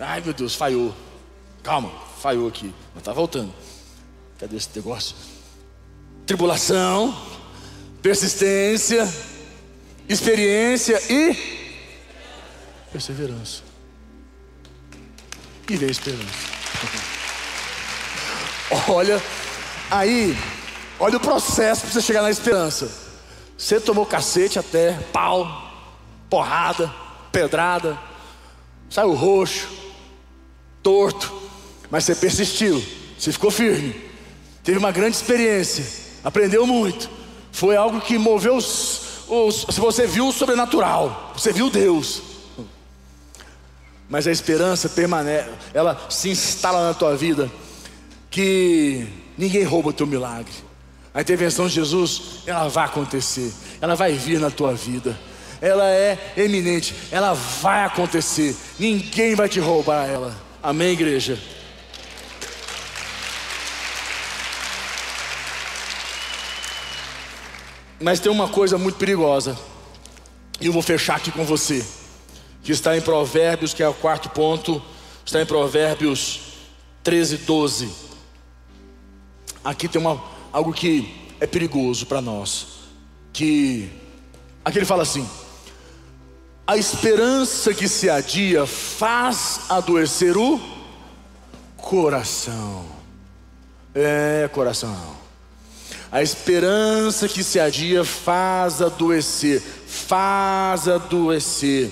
ai 0.00 0.20
meu 0.22 0.32
Deus, 0.32 0.54
falhou. 0.54 0.94
Calma, 1.62 1.90
falhou 2.22 2.48
aqui. 2.48 2.74
Mas 2.94 3.04
tá 3.04 3.12
voltando. 3.12 3.52
Cadê 4.38 4.56
esse 4.56 4.70
negócio? 4.74 5.14
Tribulação, 6.24 7.14
persistência, 8.00 9.06
experiência 10.08 10.98
e 11.12 11.36
perseverança. 12.90 13.62
E 15.68 15.76
veio 15.76 15.90
esperança. 15.90 16.48
Olha, 18.88 19.22
aí, 19.90 20.36
olha 20.98 21.16
o 21.16 21.20
processo 21.20 21.82
para 21.82 21.90
você 21.90 22.02
chegar 22.02 22.20
na 22.20 22.30
esperança. 22.30 22.90
Você 23.56 23.80
tomou 23.80 24.04
cacete 24.04 24.58
até, 24.58 24.92
pau, 25.10 25.46
porrada, 26.28 26.92
pedrada, 27.38 27.96
saiu 28.90 29.14
roxo, 29.14 29.68
torto, 30.82 31.32
mas 31.88 32.04
você 32.04 32.16
persistiu, 32.16 32.82
você 33.16 33.30
ficou 33.30 33.50
firme, 33.50 33.94
teve 34.64 34.76
uma 34.76 34.90
grande 34.90 35.16
experiência, 35.16 35.84
aprendeu 36.24 36.66
muito. 36.66 37.08
Foi 37.52 37.76
algo 37.76 38.00
que 38.00 38.18
moveu 38.18 38.56
os, 38.56 39.24
os 39.28 39.64
você 39.76 40.06
viu 40.06 40.28
o 40.28 40.32
sobrenatural, 40.32 41.32
você 41.36 41.52
viu 41.52 41.70
Deus. 41.70 42.22
Mas 44.08 44.26
a 44.26 44.32
esperança 44.32 44.88
permanece, 44.88 45.48
ela 45.72 46.06
se 46.10 46.30
instala 46.30 46.88
na 46.88 46.94
tua 46.94 47.16
vida 47.16 47.50
que 48.30 49.06
ninguém 49.36 49.62
rouba 49.62 49.90
o 49.90 49.92
teu 49.92 50.06
milagre. 50.06 50.52
A 51.14 51.20
intervenção 51.20 51.68
de 51.68 51.74
Jesus, 51.74 52.42
ela 52.46 52.68
vai 52.68 52.86
acontecer, 52.86 53.52
ela 53.80 53.94
vai 53.94 54.12
vir 54.12 54.40
na 54.40 54.50
tua 54.50 54.74
vida. 54.74 55.18
Ela 55.60 55.90
é 55.90 56.34
eminente, 56.36 56.94
ela 57.10 57.32
vai 57.34 57.84
acontecer. 57.84 58.56
Ninguém 58.78 59.34
vai 59.34 59.48
te 59.48 59.58
roubar 59.58 60.08
ela. 60.08 60.36
Amém, 60.62 60.92
igreja. 60.92 61.38
Mas 68.00 68.20
tem 68.20 68.30
uma 68.30 68.48
coisa 68.48 68.78
muito 68.78 68.96
perigosa. 68.96 69.58
E 70.60 70.66
eu 70.66 70.72
vou 70.72 70.82
fechar 70.82 71.16
aqui 71.16 71.32
com 71.32 71.44
você. 71.44 71.84
Que 72.62 72.72
está 72.72 72.96
em 72.96 73.00
Provérbios, 73.00 73.74
que 73.74 73.82
é 73.82 73.88
o 73.88 73.94
quarto 73.94 74.28
ponto. 74.30 74.82
Está 75.24 75.42
em 75.42 75.46
Provérbios 75.46 76.40
13, 77.02 77.38
12. 77.38 77.90
Aqui 79.64 79.88
tem 79.88 80.00
uma, 80.00 80.22
algo 80.52 80.72
que 80.72 81.14
é 81.40 81.46
perigoso 81.46 82.06
para 82.06 82.20
nós. 82.20 82.66
Que 83.32 83.90
aqui 84.64 84.78
ele 84.78 84.86
fala 84.86 85.02
assim: 85.02 85.28
a 86.68 86.76
esperança 86.76 87.72
que 87.72 87.88
se 87.88 88.10
adia 88.10 88.66
faz 88.66 89.60
adoecer 89.70 90.36
o 90.36 90.60
coração. 91.78 92.84
É, 93.94 94.46
coração. 94.52 94.94
A 96.12 96.22
esperança 96.22 97.26
que 97.26 97.42
se 97.42 97.58
adia 97.58 98.04
faz 98.04 98.82
adoecer, 98.82 99.62
faz 99.86 100.86
adoecer, 100.88 101.90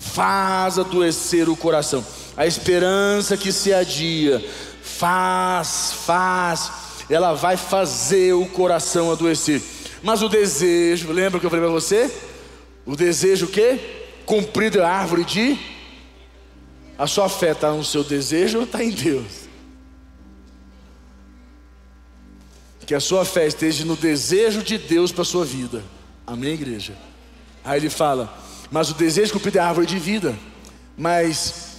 faz 0.00 0.80
adoecer 0.80 1.48
o 1.48 1.56
coração. 1.56 2.04
A 2.36 2.44
esperança 2.44 3.36
que 3.36 3.52
se 3.52 3.72
adia 3.72 4.44
faz, 4.82 5.92
faz, 6.04 6.72
ela 7.08 7.34
vai 7.34 7.56
fazer 7.56 8.32
o 8.32 8.46
coração 8.46 9.12
adoecer. 9.12 9.62
Mas 10.02 10.22
o 10.22 10.28
desejo, 10.28 11.12
lembra 11.12 11.38
que 11.38 11.46
eu 11.46 11.50
falei 11.50 11.64
para 11.64 11.72
você? 11.72 12.12
O 12.84 12.96
desejo 12.96 13.46
o 13.46 13.48
quê? 13.48 13.97
Cumprido 14.28 14.82
a 14.82 14.90
árvore 14.90 15.24
de. 15.24 15.58
A 16.98 17.06
sua 17.06 17.30
fé 17.30 17.52
está 17.52 17.72
no 17.72 17.82
seu 17.82 18.04
desejo 18.04 18.58
ou 18.58 18.64
está 18.64 18.84
em 18.84 18.90
Deus? 18.90 19.48
Que 22.84 22.94
a 22.94 23.00
sua 23.00 23.24
fé 23.24 23.46
esteja 23.46 23.86
no 23.86 23.96
desejo 23.96 24.62
de 24.62 24.76
Deus 24.76 25.10
para 25.10 25.22
a 25.22 25.24
sua 25.24 25.46
vida. 25.46 25.82
Amém, 26.26 26.52
igreja? 26.52 26.94
Aí 27.64 27.80
ele 27.80 27.88
fala, 27.88 28.38
mas 28.70 28.90
o 28.90 28.94
desejo 28.94 29.32
cumprido 29.32 29.56
é 29.56 29.60
a 29.62 29.66
árvore 29.66 29.86
de 29.86 29.98
vida. 29.98 30.38
Mas 30.94 31.76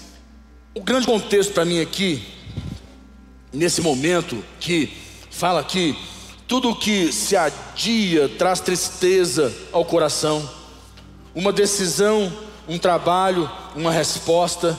o 0.73 0.81
grande 0.81 1.05
contexto 1.05 1.53
para 1.53 1.65
mim 1.65 1.79
aqui, 1.79 2.25
nesse 3.53 3.79
momento, 3.79 4.43
que 4.59 4.91
fala 5.29 5.63
que 5.63 5.95
tudo 6.47 6.75
que 6.75 7.13
se 7.13 7.35
adia 7.35 8.27
traz 8.27 8.59
tristeza 8.59 9.55
ao 9.71 9.85
coração, 9.85 10.57
uma 11.39 11.53
decisão, 11.53 12.29
um 12.67 12.77
trabalho, 12.77 13.49
uma 13.73 13.93
resposta, 13.93 14.77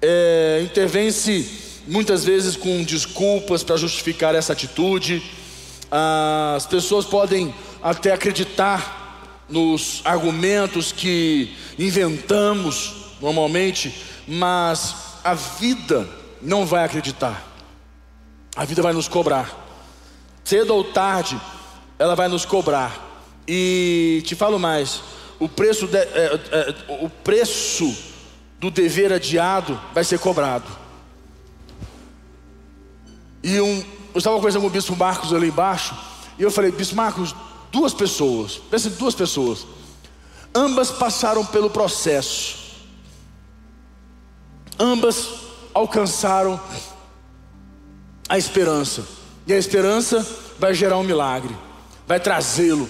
é, 0.00 0.62
intervém-se 0.64 1.82
muitas 1.86 2.24
vezes 2.24 2.56
com 2.56 2.82
desculpas 2.82 3.62
para 3.62 3.76
justificar 3.76 4.34
essa 4.34 4.54
atitude. 4.54 5.22
As 5.90 6.64
pessoas 6.64 7.04
podem 7.04 7.54
até 7.82 8.10
acreditar 8.10 9.36
nos 9.50 10.00
argumentos 10.02 10.92
que 10.92 11.54
inventamos 11.78 12.94
normalmente, 13.20 13.94
mas 14.26 14.94
a 15.22 15.34
vida 15.34 16.08
não 16.40 16.64
vai 16.64 16.84
acreditar. 16.84 17.46
A 18.56 18.64
vida 18.64 18.80
vai 18.80 18.94
nos 18.94 19.08
cobrar. 19.08 19.54
Cedo 20.42 20.74
ou 20.74 20.84
tarde, 20.84 21.38
ela 21.98 22.16
vai 22.16 22.28
nos 22.28 22.46
cobrar. 22.46 22.98
E 23.46 24.22
te 24.24 24.34
falo 24.34 24.58
mais: 24.58 25.11
o 25.42 25.48
preço, 25.48 25.88
de, 25.88 25.96
é, 25.96 26.40
é, 26.52 26.74
o 27.02 27.10
preço 27.10 27.92
do 28.60 28.70
dever 28.70 29.12
adiado 29.12 29.80
vai 29.92 30.04
ser 30.04 30.20
cobrado. 30.20 30.70
E 33.42 33.60
um, 33.60 33.84
eu 34.14 34.18
estava 34.18 34.36
conversando 34.36 34.62
com 34.62 34.68
o 34.68 34.70
bispo 34.70 34.94
Marcos 34.94 35.34
ali 35.34 35.48
embaixo, 35.48 35.96
e 36.38 36.44
eu 36.44 36.50
falei, 36.50 36.70
bispo 36.70 36.94
Marcos, 36.94 37.34
duas 37.72 37.92
pessoas, 37.92 38.62
pensa 38.70 38.86
em 38.86 38.92
duas 38.92 39.16
pessoas, 39.16 39.66
ambas 40.54 40.92
passaram 40.92 41.44
pelo 41.44 41.68
processo, 41.68 42.58
ambas 44.78 45.28
alcançaram 45.74 46.60
a 48.28 48.38
esperança. 48.38 49.04
E 49.44 49.52
a 49.52 49.58
esperança 49.58 50.24
vai 50.56 50.72
gerar 50.72 50.98
um 50.98 51.02
milagre, 51.02 51.56
vai 52.06 52.20
trazê-lo. 52.20 52.88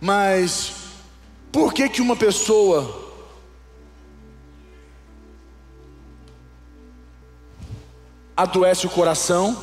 Mas 0.00 0.75
por 1.56 1.72
que 1.72 1.88
que 1.88 2.02
uma 2.02 2.14
pessoa 2.14 3.14
adoece 8.36 8.86
o 8.86 8.90
coração 8.90 9.56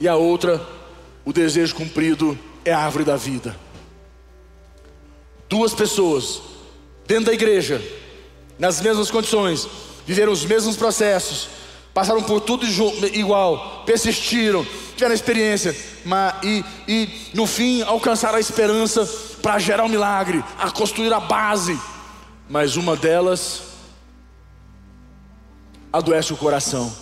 e 0.00 0.06
a 0.06 0.14
outra 0.14 0.64
o 1.24 1.32
desejo 1.32 1.74
cumprido 1.74 2.38
é 2.64 2.72
a 2.72 2.78
árvore 2.78 3.04
da 3.04 3.16
vida? 3.16 3.58
Duas 5.48 5.74
pessoas 5.74 6.40
dentro 7.04 7.24
da 7.24 7.32
igreja, 7.32 7.82
nas 8.56 8.80
mesmas 8.80 9.10
condições, 9.10 9.68
viveram 10.06 10.30
os 10.30 10.44
mesmos 10.44 10.76
processos, 10.76 11.48
passaram 11.92 12.22
por 12.22 12.42
tudo 12.42 12.64
igual, 13.12 13.82
persistiram, 13.84 14.64
tiveram 14.94 15.16
experiência, 15.16 15.76
mas, 16.04 16.36
e, 16.44 16.64
e 16.86 17.08
no 17.34 17.44
fim 17.44 17.82
alcançaram 17.82 18.36
a 18.36 18.40
esperança 18.40 19.27
para 19.42 19.58
gerar 19.58 19.84
um 19.84 19.88
milagre, 19.88 20.44
a 20.58 20.70
construir 20.70 21.12
a 21.12 21.20
base. 21.20 21.78
Mas 22.48 22.76
uma 22.76 22.96
delas 22.96 23.62
adoece 25.92 26.32
o 26.32 26.36
coração. 26.36 26.92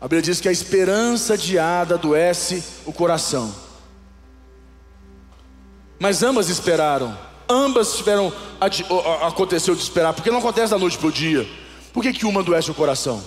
A 0.00 0.04
Bíblia 0.04 0.22
diz 0.22 0.40
que 0.40 0.48
a 0.48 0.52
esperança 0.52 1.34
adiada 1.34 1.94
adoece 1.94 2.62
o 2.84 2.92
coração. 2.92 3.54
Mas 5.98 6.22
ambas 6.22 6.48
esperaram, 6.48 7.16
ambas 7.48 7.96
tiveram 7.96 8.32
aconteceu 9.26 9.74
de 9.74 9.82
esperar, 9.82 10.12
porque 10.12 10.30
não 10.30 10.38
acontece 10.38 10.70
da 10.70 10.78
noite 10.78 10.98
para 10.98 11.08
o 11.08 11.12
dia. 11.12 11.48
Por 11.92 12.02
que, 12.02 12.12
que 12.12 12.26
uma 12.26 12.40
adoece 12.40 12.70
o 12.70 12.74
coração? 12.74 13.22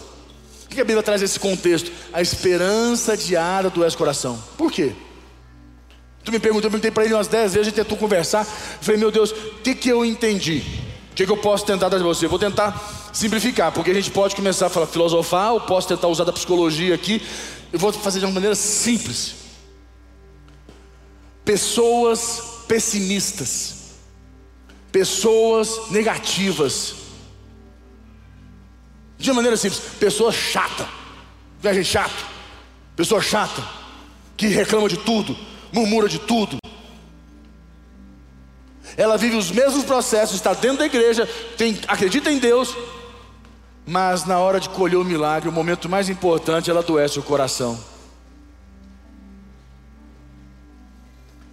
Por 0.67 0.75
que 0.75 0.81
a 0.81 0.85
Bíblia 0.85 1.01
traz 1.01 1.21
esse 1.21 1.39
contexto? 1.39 1.91
A 2.11 2.21
esperança 2.21 3.13
adiada 3.13 3.69
adoece 3.69 3.95
o 3.95 3.99
coração. 3.99 4.41
Por 4.57 4.71
quê? 4.71 4.93
Tu 6.27 6.31
me 6.31 6.39
perguntou, 6.39 6.67
eu 6.67 6.71
perguntei 6.71 6.91
para 6.91 7.05
ele 7.05 7.13
umas 7.13 7.29
dez 7.29 7.53
vezes, 7.53 7.59
a 7.59 7.63
gente 7.69 7.75
tentou 7.75 7.97
conversar. 7.97 8.41
Eu 8.41 8.81
falei, 8.81 8.99
meu 8.99 9.09
Deus, 9.09 9.31
o 9.31 9.61
que, 9.63 9.73
que 9.73 9.87
eu 9.87 10.03
entendi? 10.03 10.61
O 11.09 11.15
que, 11.15 11.25
que 11.25 11.31
eu 11.31 11.37
posso 11.37 11.65
tentar 11.65 11.87
dar 11.87 11.97
de 11.97 12.03
você? 12.03 12.25
Eu 12.25 12.29
vou 12.29 12.37
tentar 12.37 13.09
simplificar, 13.13 13.71
porque 13.71 13.91
a 13.91 13.93
gente 13.93 14.11
pode 14.11 14.35
começar 14.35 14.65
a 14.65 14.69
falar 14.69 14.87
filosofar, 14.87 15.53
ou 15.53 15.61
posso 15.61 15.87
tentar 15.87 16.09
usar 16.09 16.25
da 16.25 16.33
psicologia 16.33 16.93
aqui. 16.93 17.25
Eu 17.71 17.79
vou 17.79 17.93
fazer 17.93 18.19
de 18.19 18.25
uma 18.25 18.33
maneira 18.33 18.55
simples. 18.55 19.35
Pessoas 21.45 22.43
pessimistas, 22.67 23.75
pessoas 24.91 25.89
negativas, 25.91 26.95
de 29.17 29.29
uma 29.29 29.37
maneira 29.37 29.55
simples, 29.55 29.79
pessoa 29.97 30.33
chata, 30.33 30.89
viagem 31.61 31.85
chato, 31.85 32.25
pessoa 32.97 33.21
chata, 33.21 33.65
que 34.35 34.47
reclama 34.47 34.89
de 34.89 34.97
tudo, 34.97 35.33
murmura 35.71 36.07
de 36.07 36.19
tudo. 36.19 36.57
Ela 38.95 39.17
vive 39.17 39.35
os 39.35 39.51
mesmos 39.51 39.83
processos, 39.83 40.35
está 40.35 40.53
dentro 40.53 40.79
da 40.79 40.85
igreja, 40.85 41.27
tem, 41.57 41.79
acredita 41.87 42.31
em 42.31 42.39
Deus, 42.39 42.75
mas 43.85 44.25
na 44.25 44.39
hora 44.39 44.59
de 44.59 44.69
colher 44.69 44.97
o 44.97 45.05
milagre, 45.05 45.47
o 45.47 45.51
momento 45.51 45.87
mais 45.87 46.09
importante, 46.09 46.69
ela 46.69 46.79
adoece 46.79 47.19
o 47.19 47.23
coração. 47.23 47.79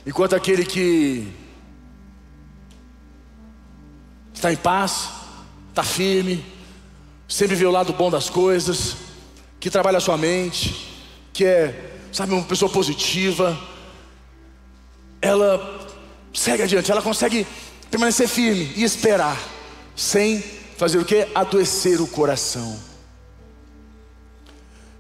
Enquanto 0.07 0.35
aquele 0.35 0.65
que 0.65 1.33
está 4.33 4.53
em 4.53 4.57
paz, 4.57 5.09
está 5.71 5.83
firme, 5.83 6.45
sempre 7.29 7.57
vê 7.57 7.65
o 7.67 7.71
lado 7.71 7.93
bom 7.93 8.11
das 8.11 8.29
coisas, 8.29 8.97
que 9.59 9.71
trabalha 9.71 9.99
a 9.99 10.01
sua 10.01 10.17
mente, 10.17 10.93
que 11.33 11.45
é, 11.45 11.99
sabe, 12.13 12.33
uma 12.33 12.43
pessoa 12.43 12.71
positiva, 12.71 13.59
ela 15.25 15.81
segue 16.35 16.63
adiante, 16.63 16.91
ela 16.91 17.01
consegue 17.01 17.47
permanecer 17.91 18.29
firme 18.29 18.71
e 18.77 18.85
esperar, 18.85 19.41
sem 19.97 20.45
fazer 20.77 20.99
o 20.99 21.05
que? 21.05 21.27
Adoecer 21.35 21.99
o 22.03 22.07
coração. 22.07 22.79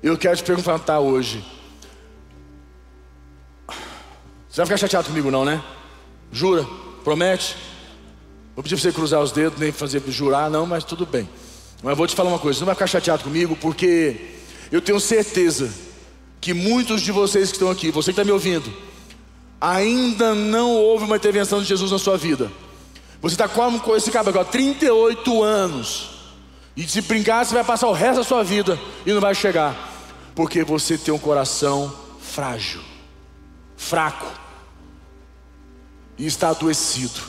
Eu 0.02 0.16
quero 0.16 0.36
te 0.36 0.42
perguntar 0.42 1.00
hoje. 1.00 1.44
Você 4.48 4.56
vai 4.56 4.66
ficar 4.66 4.78
chateado 4.78 5.08
comigo, 5.08 5.30
não, 5.30 5.44
né? 5.44 5.62
Jura? 6.32 6.66
Promete? 7.02 7.54
Vou 8.54 8.62
pedir 8.62 8.76
para 8.76 8.82
você 8.82 8.92
cruzar 8.92 9.20
os 9.20 9.30
dedos, 9.30 9.58
nem 9.58 9.72
fazer 9.72 10.02
jurar, 10.08 10.48
não, 10.48 10.64
mas 10.64 10.84
tudo 10.84 11.04
bem. 11.04 11.28
Mas 11.82 11.96
vou 11.98 12.06
te 12.06 12.14
falar 12.14 12.30
uma 12.30 12.38
coisa: 12.38 12.58
você 12.58 12.62
não 12.62 12.66
vai 12.66 12.74
ficar 12.74 12.86
chateado 12.86 13.24
comigo, 13.24 13.56
porque 13.56 14.36
eu 14.72 14.80
tenho 14.80 14.98
certeza 14.98 15.70
que 16.40 16.54
muitos 16.54 17.02
de 17.02 17.12
vocês 17.12 17.50
que 17.50 17.56
estão 17.56 17.70
aqui, 17.70 17.90
você 17.90 18.06
que 18.06 18.12
está 18.12 18.24
me 18.24 18.30
ouvindo, 18.30 18.72
ainda 19.64 20.34
não 20.34 20.72
houve 20.72 21.06
uma 21.06 21.16
intervenção 21.16 21.62
de 21.62 21.64
Jesus 21.64 21.90
na 21.90 21.98
sua 21.98 22.18
vida. 22.18 22.52
Você 23.22 23.34
está 23.34 23.48
com 23.48 23.96
esse 23.96 24.10
cabelo 24.10 24.36
agora, 24.36 24.44
38 24.44 25.42
anos. 25.42 26.10
E 26.76 26.86
se 26.86 27.00
brincar, 27.00 27.46
você 27.46 27.54
vai 27.54 27.64
passar 27.64 27.88
o 27.88 27.92
resto 27.92 28.16
da 28.16 28.24
sua 28.24 28.42
vida 28.44 28.78
e 29.06 29.12
não 29.12 29.20
vai 29.20 29.34
chegar. 29.34 29.74
Porque 30.34 30.62
você 30.62 30.98
tem 30.98 31.14
um 31.14 31.18
coração 31.18 31.94
frágil, 32.20 32.82
fraco 33.76 34.26
e 36.18 36.26
está 36.26 36.50
adoecido. 36.50 37.20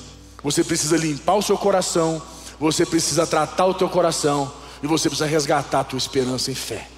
Você 0.43 0.63
precisa 0.63 0.97
limpar 0.97 1.35
o 1.35 1.41
seu 1.41 1.57
coração, 1.57 2.21
você 2.59 2.85
precisa 2.85 3.25
tratar 3.25 3.65
o 3.65 3.73
teu 3.73 3.87
coração 3.87 4.51
e 4.83 4.87
você 4.87 5.07
precisa 5.07 5.29
resgatar 5.29 5.79
a 5.79 5.83
tua 5.85 5.97
esperança 5.97 6.51
em 6.51 6.55
fé. 6.55 6.94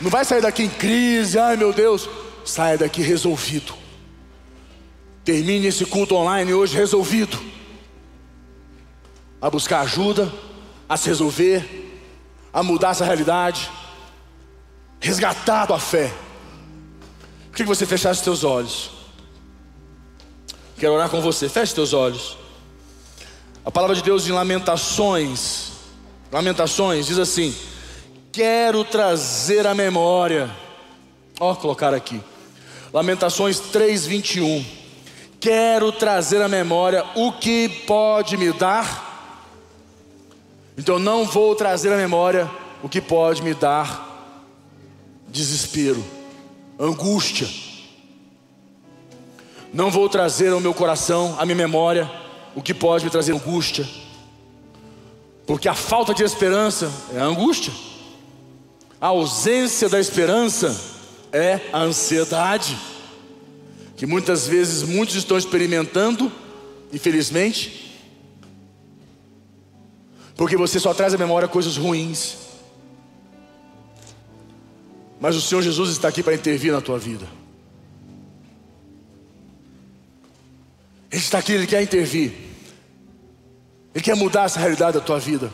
Não 0.00 0.10
vai 0.10 0.24
sair 0.24 0.40
daqui 0.40 0.62
em 0.62 0.68
crise, 0.68 1.38
ai 1.38 1.56
meu 1.56 1.72
Deus. 1.72 2.08
Saia 2.44 2.78
daqui 2.78 3.02
resolvido. 3.02 3.74
Termine 5.24 5.66
esse 5.66 5.84
culto 5.84 6.14
online 6.14 6.54
hoje 6.54 6.76
resolvido. 6.76 7.38
A 9.40 9.50
buscar 9.50 9.80
ajuda, 9.80 10.32
a 10.88 10.96
se 10.96 11.08
resolver, 11.08 11.90
a 12.52 12.62
mudar 12.62 12.90
essa 12.90 13.04
realidade, 13.04 13.70
resgatar 14.98 15.62
a 15.62 15.66
tua 15.66 15.78
fé. 15.78 16.12
Por 17.50 17.56
que 17.56 17.64
você 17.64 17.84
fechasse 17.84 18.24
seus 18.24 18.42
olhos? 18.42 18.90
Quero 20.78 20.94
orar 20.94 21.10
com 21.10 21.20
você. 21.20 21.48
Feche 21.48 21.74
seus 21.74 21.92
olhos. 21.92 22.38
A 23.64 23.70
palavra 23.70 23.94
de 23.94 24.02
Deus 24.02 24.26
em 24.26 24.32
Lamentações, 24.32 25.72
Lamentações 26.32 27.06
diz 27.06 27.18
assim: 27.18 27.54
quero 28.32 28.84
trazer 28.84 29.66
a 29.66 29.74
memória. 29.74 30.50
Ó, 31.38 31.54
colocar 31.54 31.94
aqui. 31.94 32.20
Lamentações 32.92 33.60
3:21. 33.60 34.64
Quero 35.38 35.90
trazer 35.92 36.42
a 36.42 36.48
memória 36.48 37.04
o 37.14 37.32
que 37.32 37.68
pode 37.86 38.36
me 38.36 38.52
dar. 38.52 39.08
Então 40.76 40.98
não 40.98 41.24
vou 41.24 41.54
trazer 41.54 41.92
a 41.92 41.96
memória 41.96 42.50
o 42.82 42.88
que 42.88 43.00
pode 43.00 43.42
me 43.42 43.54
dar 43.54 44.08
desespero, 45.28 46.04
angústia. 46.78 47.48
Não 49.72 49.90
vou 49.90 50.08
trazer 50.08 50.52
ao 50.52 50.60
meu 50.60 50.74
coração, 50.74 51.36
à 51.38 51.44
minha 51.44 51.56
memória, 51.56 52.10
o 52.54 52.62
que 52.62 52.74
pode 52.74 53.04
me 53.04 53.10
trazer 53.10 53.32
angústia. 53.32 53.88
Porque 55.46 55.68
a 55.68 55.74
falta 55.74 56.12
de 56.12 56.24
esperança 56.24 56.92
é 57.14 57.20
a 57.20 57.24
angústia. 57.24 57.72
A 59.00 59.06
ausência 59.06 59.88
da 59.88 59.98
esperança 59.98 60.78
é 61.32 61.60
a 61.72 61.78
ansiedade, 61.78 62.76
que 63.96 64.04
muitas 64.04 64.46
vezes 64.46 64.82
muitos 64.82 65.14
estão 65.14 65.38
experimentando, 65.38 66.30
infelizmente, 66.92 67.98
porque 70.36 70.56
você 70.56 70.78
só 70.78 70.92
traz 70.92 71.14
à 71.14 71.18
memória 71.18 71.48
coisas 71.48 71.76
ruins. 71.76 72.36
Mas 75.18 75.36
o 75.36 75.40
Senhor 75.40 75.62
Jesus 75.62 75.90
está 75.90 76.08
aqui 76.08 76.22
para 76.22 76.34
intervir 76.34 76.72
na 76.72 76.80
tua 76.80 76.98
vida. 76.98 77.26
Ele 81.10 81.20
está 81.20 81.38
aqui, 81.38 81.52
Ele 81.52 81.66
quer 81.66 81.82
intervir. 81.82 82.32
Ele 83.94 84.04
quer 84.04 84.14
mudar 84.14 84.44
essa 84.44 84.60
realidade 84.60 84.94
da 84.94 85.00
tua 85.00 85.18
vida. 85.18 85.52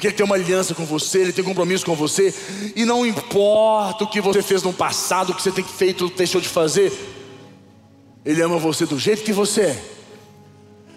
Porque 0.00 0.06
Ele 0.06 0.16
tem 0.16 0.24
uma 0.24 0.34
aliança 0.34 0.74
com 0.74 0.86
você, 0.86 1.18
Ele 1.18 1.32
tem 1.32 1.44
compromisso 1.44 1.84
com 1.84 1.94
você, 1.94 2.34
e 2.74 2.86
não 2.86 3.04
importa 3.04 4.04
o 4.04 4.06
que 4.06 4.18
você 4.18 4.40
fez 4.40 4.62
no 4.62 4.72
passado, 4.72 5.28
o 5.30 5.34
que 5.34 5.42
você 5.42 5.52
tem 5.52 5.62
feito, 5.62 6.08
deixou 6.08 6.40
de 6.40 6.48
fazer, 6.48 6.90
Ele 8.24 8.40
ama 8.40 8.56
você 8.56 8.86
do 8.86 8.98
jeito 8.98 9.22
que 9.22 9.30
você 9.30 9.60
é, 9.60 9.84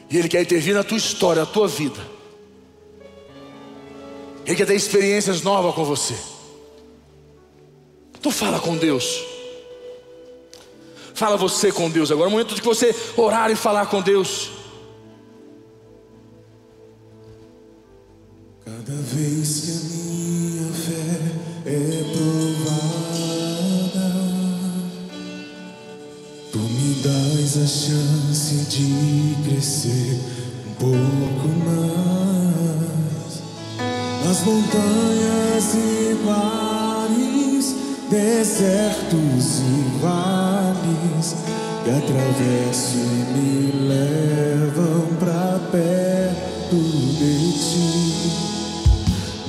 e 0.09 0.17
Ele 0.17 0.29
quer 0.29 0.41
intervir 0.41 0.73
na 0.73 0.85
tua 0.85 0.97
história, 0.97 1.41
na 1.41 1.45
tua 1.45 1.67
vida, 1.67 1.99
Ele 4.45 4.55
quer 4.55 4.65
ter 4.65 4.75
experiências 4.75 5.41
novas 5.41 5.75
com 5.75 5.83
você. 5.83 6.15
Então 8.17 8.31
fala 8.31 8.57
com 8.57 8.77
Deus. 8.77 9.21
Fala 11.13 11.35
você 11.35 11.73
com 11.73 11.89
Deus 11.89 12.09
agora. 12.09 12.27
É 12.27 12.29
o 12.29 12.31
momento 12.31 12.55
de 12.55 12.61
você 12.61 12.95
orar 13.17 13.51
e 13.51 13.55
falar 13.57 13.87
com 13.87 14.01
Deus. 14.01 14.62
Cada 18.75 18.97
vez 19.01 19.59
que 19.59 19.71
a 19.71 19.75
minha 19.93 20.67
fé 20.73 21.13
é 21.67 22.03
provada, 22.11 23.27
tu 26.51 26.57
me 26.57 26.95
dás 27.03 27.57
a 27.57 27.67
chance 27.67 28.55
de 28.69 29.35
crescer 29.47 30.19
um 30.65 30.73
pouco 30.79 31.47
mais. 31.65 33.33
Nas 34.25 34.39
montanhas 34.43 35.75
e 35.75 36.17
mares, 36.25 37.75
desertos 38.09 39.59
e 39.59 40.01
vales 40.01 41.35
que 41.83 41.91
atravesso 41.91 42.97
e 42.97 43.21
me 43.37 43.53
levam 43.87 45.05
pra 45.19 45.59
perto 45.71 46.75
de 46.75 47.33
ti. 47.53 48.12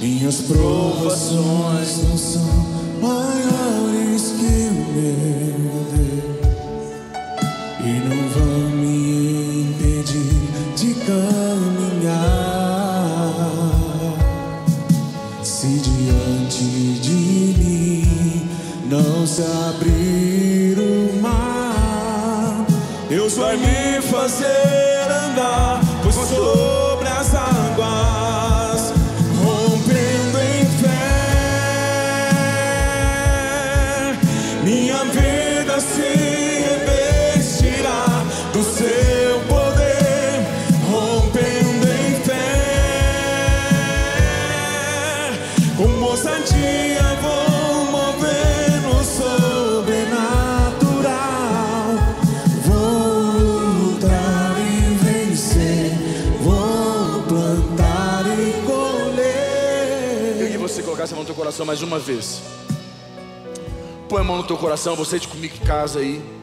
Minhas 0.05 0.43
provações 0.43 2.03
não 2.03 2.19
são 2.19 2.45
maiores 3.01 4.33
que 4.33 4.69
o 4.69 4.75
meu 4.93 5.81
Deus 5.95 6.93
e 7.81 7.93
não 8.07 8.21
vão 8.29 8.69
me 8.77 9.63
impedir 9.63 10.45
de 10.77 10.93
caminhar. 11.07 12.13
Se 15.43 15.69
diante 15.79 16.65
de 17.01 17.19
mim 17.59 18.51
não 18.91 19.27
se 19.27 19.41
abrir 19.41 20.77
o 20.79 21.19
mar, 21.23 22.67
Deus 23.09 23.39
vai 23.39 23.57
me 23.57 24.03
fazer 24.03 24.84
do 38.55 38.63
seu 38.63 39.41
poder, 39.49 40.47
rompendo 40.89 41.89
em 41.89 42.15
fé. 42.23 42.55
Com 45.77 45.91
ousadia 46.05 47.03
vou 47.21 47.85
mover 47.91 48.81
no 48.83 49.03
sobrenatural. 49.03 50.39
Vou 52.65 53.33
lutar 53.91 54.55
e 54.61 54.95
vencer, 55.05 55.91
vou 56.41 57.25
plantar 57.25 58.25
e 58.39 58.53
colher. 58.65 60.37
Eu 60.39 60.47
queria 60.47 60.59
você 60.61 60.81
colocar 60.81 61.03
essa 61.03 61.17
mão 61.17 61.25
no 61.25 61.27
teu 61.27 61.35
coração 61.35 61.67
mais 61.67 61.83
uma 61.83 61.99
vez. 61.99 62.41
Põe 64.09 64.21
a 64.21 64.25
mão 64.25 64.37
no 64.37 64.45
teu 64.45 64.57
coração, 64.57 64.95
você 64.95 65.19
te 65.19 65.27
comigo 65.27 65.55
que 65.55 65.67
casa 65.67 65.99
aí. 65.99 66.34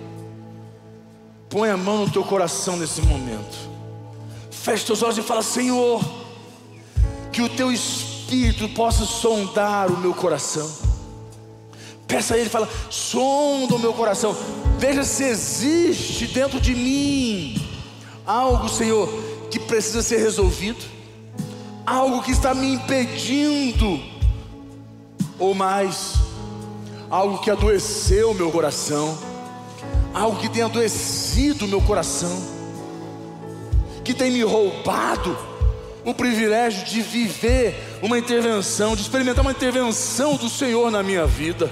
Põe 1.51 1.69
a 1.69 1.77
mão 1.77 2.05
no 2.05 2.09
teu 2.09 2.23
coração 2.23 2.77
nesse 2.77 3.01
momento. 3.01 3.69
Feche 4.49 4.85
teus 4.85 5.03
olhos 5.03 5.17
e 5.17 5.21
fala: 5.21 5.43
Senhor, 5.43 6.01
que 7.31 7.41
o 7.41 7.49
teu 7.49 7.71
espírito 7.71 8.69
possa 8.69 9.05
sondar 9.05 9.91
o 9.91 9.97
meu 9.97 10.13
coração. 10.13 10.71
Peça 12.07 12.35
a 12.35 12.37
Ele, 12.37 12.49
fala: 12.49 12.69
sonda 12.89 13.75
o 13.75 13.79
meu 13.79 13.93
coração. 13.93 14.35
Veja 14.79 15.03
se 15.03 15.25
existe 15.25 16.25
dentro 16.27 16.59
de 16.59 16.73
mim 16.73 17.61
algo, 18.25 18.69
Senhor, 18.69 19.09
que 19.49 19.59
precisa 19.59 20.01
ser 20.01 20.19
resolvido, 20.19 20.83
algo 21.85 22.23
que 22.23 22.31
está 22.31 22.53
me 22.53 22.73
impedindo, 22.73 23.99
ou 25.37 25.53
mais, 25.53 26.15
algo 27.09 27.39
que 27.39 27.51
adoeceu 27.51 28.31
o 28.31 28.33
meu 28.33 28.51
coração, 28.51 29.17
algo 30.13 30.39
que 30.39 30.49
tem 30.49 30.63
adoecido 30.63 31.65
o 31.65 31.67
meu 31.67 31.81
coração, 31.81 32.37
que 34.03 34.13
tem 34.13 34.31
me 34.31 34.43
roubado 34.43 35.37
o 36.03 36.13
privilégio 36.13 36.85
de 36.85 37.01
viver 37.01 37.99
uma 38.01 38.17
intervenção, 38.17 38.95
de 38.95 39.01
experimentar 39.01 39.43
uma 39.43 39.51
intervenção 39.51 40.35
do 40.35 40.49
Senhor 40.49 40.89
na 40.91 41.03
minha 41.03 41.25
vida. 41.25 41.71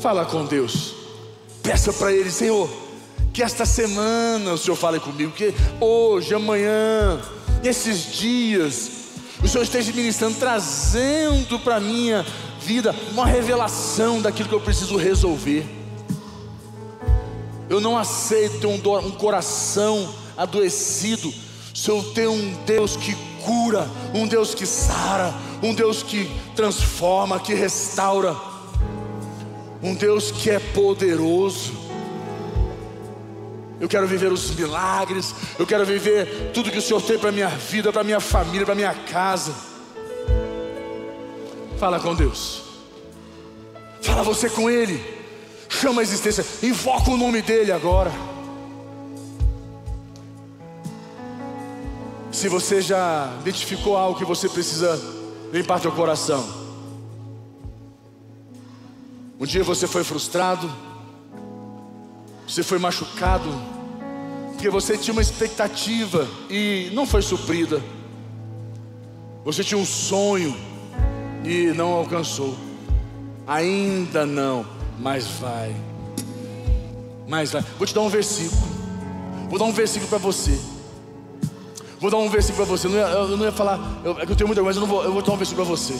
Fala 0.00 0.24
com 0.24 0.44
Deus, 0.44 0.94
peça 1.62 1.92
para 1.92 2.12
Ele, 2.12 2.30
Senhor, 2.30 2.68
que 3.32 3.42
esta 3.42 3.64
semana 3.64 4.52
o 4.52 4.58
Senhor 4.58 4.76
fale 4.76 4.98
comigo, 4.98 5.32
que 5.32 5.54
hoje, 5.80 6.34
amanhã, 6.34 7.20
esses 7.62 8.12
dias, 8.12 8.90
o 9.42 9.48
Senhor 9.48 9.62
esteja 9.62 9.92
ministrando, 9.92 10.36
trazendo 10.38 11.58
para 11.60 11.76
a 11.76 11.80
minha 11.80 12.24
vida 12.60 12.94
uma 13.12 13.26
revelação 13.26 14.20
daquilo 14.20 14.48
que 14.48 14.54
eu 14.54 14.60
preciso 14.60 14.96
resolver. 14.96 15.75
Eu 17.68 17.80
não 17.80 17.96
aceito 17.98 18.68
um, 18.68 18.76
um 18.98 19.10
coração 19.12 20.14
adoecido 20.36 21.32
se 21.74 21.90
eu 21.90 22.02
tenho 22.14 22.32
um 22.32 22.64
Deus 22.64 22.96
que 22.96 23.14
cura, 23.44 23.88
um 24.14 24.26
Deus 24.26 24.54
que 24.54 24.64
sara, 24.64 25.34
um 25.62 25.74
Deus 25.74 26.02
que 26.02 26.30
transforma, 26.54 27.38
que 27.38 27.54
restaura, 27.54 28.34
um 29.82 29.94
Deus 29.94 30.30
que 30.30 30.50
é 30.50 30.58
poderoso. 30.58 31.72
Eu 33.78 33.88
quero 33.88 34.06
viver 34.06 34.32
os 34.32 34.50
milagres, 34.52 35.34
eu 35.58 35.66
quero 35.66 35.84
viver 35.84 36.50
tudo 36.54 36.70
que 36.70 36.78
o 36.78 36.82
Senhor 36.82 37.02
tem 37.02 37.18
para 37.18 37.30
minha 37.30 37.48
vida, 37.48 37.92
para 37.92 38.02
minha 38.02 38.20
família, 38.20 38.64
para 38.64 38.74
minha 38.74 38.94
casa. 38.94 39.54
Fala 41.78 42.00
com 42.00 42.14
Deus. 42.14 42.62
Fala 44.00 44.22
você 44.22 44.48
com 44.48 44.70
Ele. 44.70 45.15
Chama 45.68 46.00
a 46.00 46.04
existência, 46.04 46.44
invoca 46.62 47.10
o 47.10 47.16
nome 47.16 47.42
dEle 47.42 47.72
agora. 47.72 48.12
Se 52.30 52.48
você 52.48 52.80
já 52.82 53.32
identificou 53.40 53.96
algo 53.96 54.18
que 54.18 54.24
você 54.24 54.48
precisa 54.48 55.00
limpar 55.52 55.80
teu 55.80 55.92
coração. 55.92 56.46
Um 59.38 59.46
dia 59.46 59.62
você 59.62 59.86
foi 59.86 60.02
frustrado, 60.02 60.70
você 62.46 62.62
foi 62.62 62.78
machucado, 62.78 63.48
porque 64.52 64.70
você 64.70 64.96
tinha 64.96 65.12
uma 65.12 65.22
expectativa 65.22 66.26
e 66.48 66.90
não 66.92 67.06
foi 67.06 67.22
suprida. 67.22 67.82
Você 69.44 69.62
tinha 69.62 69.78
um 69.78 69.86
sonho 69.86 70.56
e 71.44 71.72
não 71.74 71.92
alcançou. 71.92 72.56
Ainda 73.46 74.26
não, 74.26 74.66
mas 74.98 75.26
vai. 75.26 75.74
Mas 77.26 77.52
vai. 77.52 77.62
Vou 77.78 77.86
te 77.86 77.94
dar 77.94 78.00
um 78.00 78.08
versículo. 78.08 78.62
Vou 79.48 79.58
dar 79.58 79.64
um 79.64 79.72
versículo 79.72 80.08
para 80.08 80.18
você. 80.18 80.58
Vou 81.98 82.10
dar 82.10 82.18
um 82.18 82.28
versículo 82.28 82.66
para 82.66 82.76
você. 82.76 82.86
Eu 82.86 82.90
não, 82.90 82.98
ia, 82.98 83.06
eu 83.06 83.36
não 83.36 83.44
ia 83.44 83.52
falar, 83.52 83.78
eu, 84.04 84.18
é 84.18 84.26
que 84.26 84.32
eu 84.32 84.36
tenho 84.36 84.46
muita 84.46 84.62
coisa, 84.62 84.78
eu, 84.78 84.80
não 84.82 84.88
vou, 84.88 85.02
eu 85.02 85.12
vou 85.12 85.22
dar 85.22 85.32
um 85.32 85.36
versículo 85.36 85.66
para 85.66 85.76
você. 85.76 85.94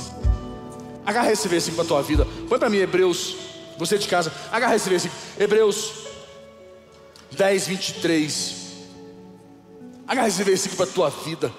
Agarra 1.04 1.32
esse 1.32 1.46
versículo 1.48 1.76
para 1.76 1.88
tua 1.88 2.02
vida. 2.02 2.26
Põe 2.48 2.58
para 2.58 2.68
mim 2.68 2.78
Hebreus, 2.78 3.36
você 3.78 3.96
de 3.96 4.08
casa. 4.08 4.32
Agarra 4.50 4.76
esse 4.76 4.88
versículo. 4.88 5.20
Hebreus 5.38 5.92
10, 7.32 7.66
23. 7.66 8.56
Agarra 10.06 10.28
esse 10.28 10.42
versículo 10.42 10.76
para 10.76 10.86
tua 10.86 11.10
vida. 11.10 11.52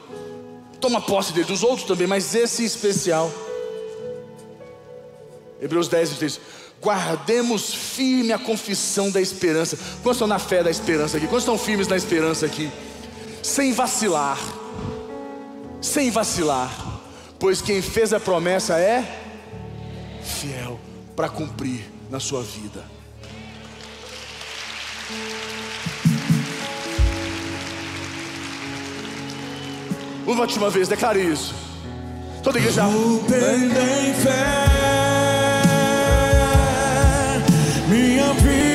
Toma 0.80 1.02
posse 1.02 1.34
dele, 1.34 1.48
dos 1.48 1.64
outros 1.64 1.88
também, 1.88 2.08
mas 2.08 2.36
esse 2.36 2.62
em 2.62 2.66
especial. 2.66 3.32
Hebreus 5.60 5.88
10, 5.88 6.10
23. 6.10 6.40
Guardemos 6.82 7.74
firme 7.74 8.32
a 8.32 8.38
confissão 8.38 9.10
da 9.10 9.20
esperança. 9.20 9.78
Quantos 10.04 10.18
estão 10.18 10.28
na 10.28 10.40
fé 10.40 10.64
da 10.64 10.70
esperança 10.70 11.18
aqui? 11.18 11.28
Quantos 11.28 11.44
estão 11.44 11.58
firmes 11.58 11.88
na 11.88 11.96
esperança 11.98 12.46
aqui? 12.46 12.70
sem 13.48 13.72
vacilar, 13.72 14.38
sem 15.82 16.12
vacilar, 16.12 16.70
pois 17.40 17.62
quem 17.62 17.82
fez 17.82 18.12
a 18.12 18.20
promessa 18.20 18.78
é 18.78 19.04
fiel 20.22 20.78
para 21.16 21.30
cumprir 21.30 21.86
na 22.10 22.20
sua 22.20 22.44
vida. 22.44 22.84
Uma 30.26 30.42
última 30.42 30.70
vez, 30.70 30.90
declare 30.90 31.22
isso. 31.22 31.56
Toda 32.44 32.60
igreja. 32.60 32.84
Fé, 38.36 38.67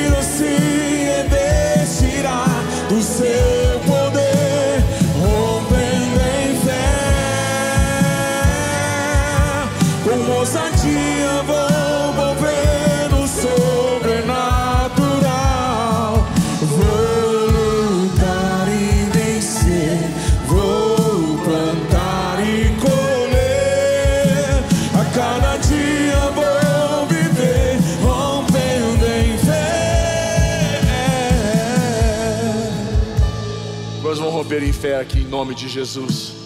Aqui 34.99 35.19
em 35.19 35.25
nome 35.25 35.55
de 35.55 35.67
Jesus. 35.67 36.42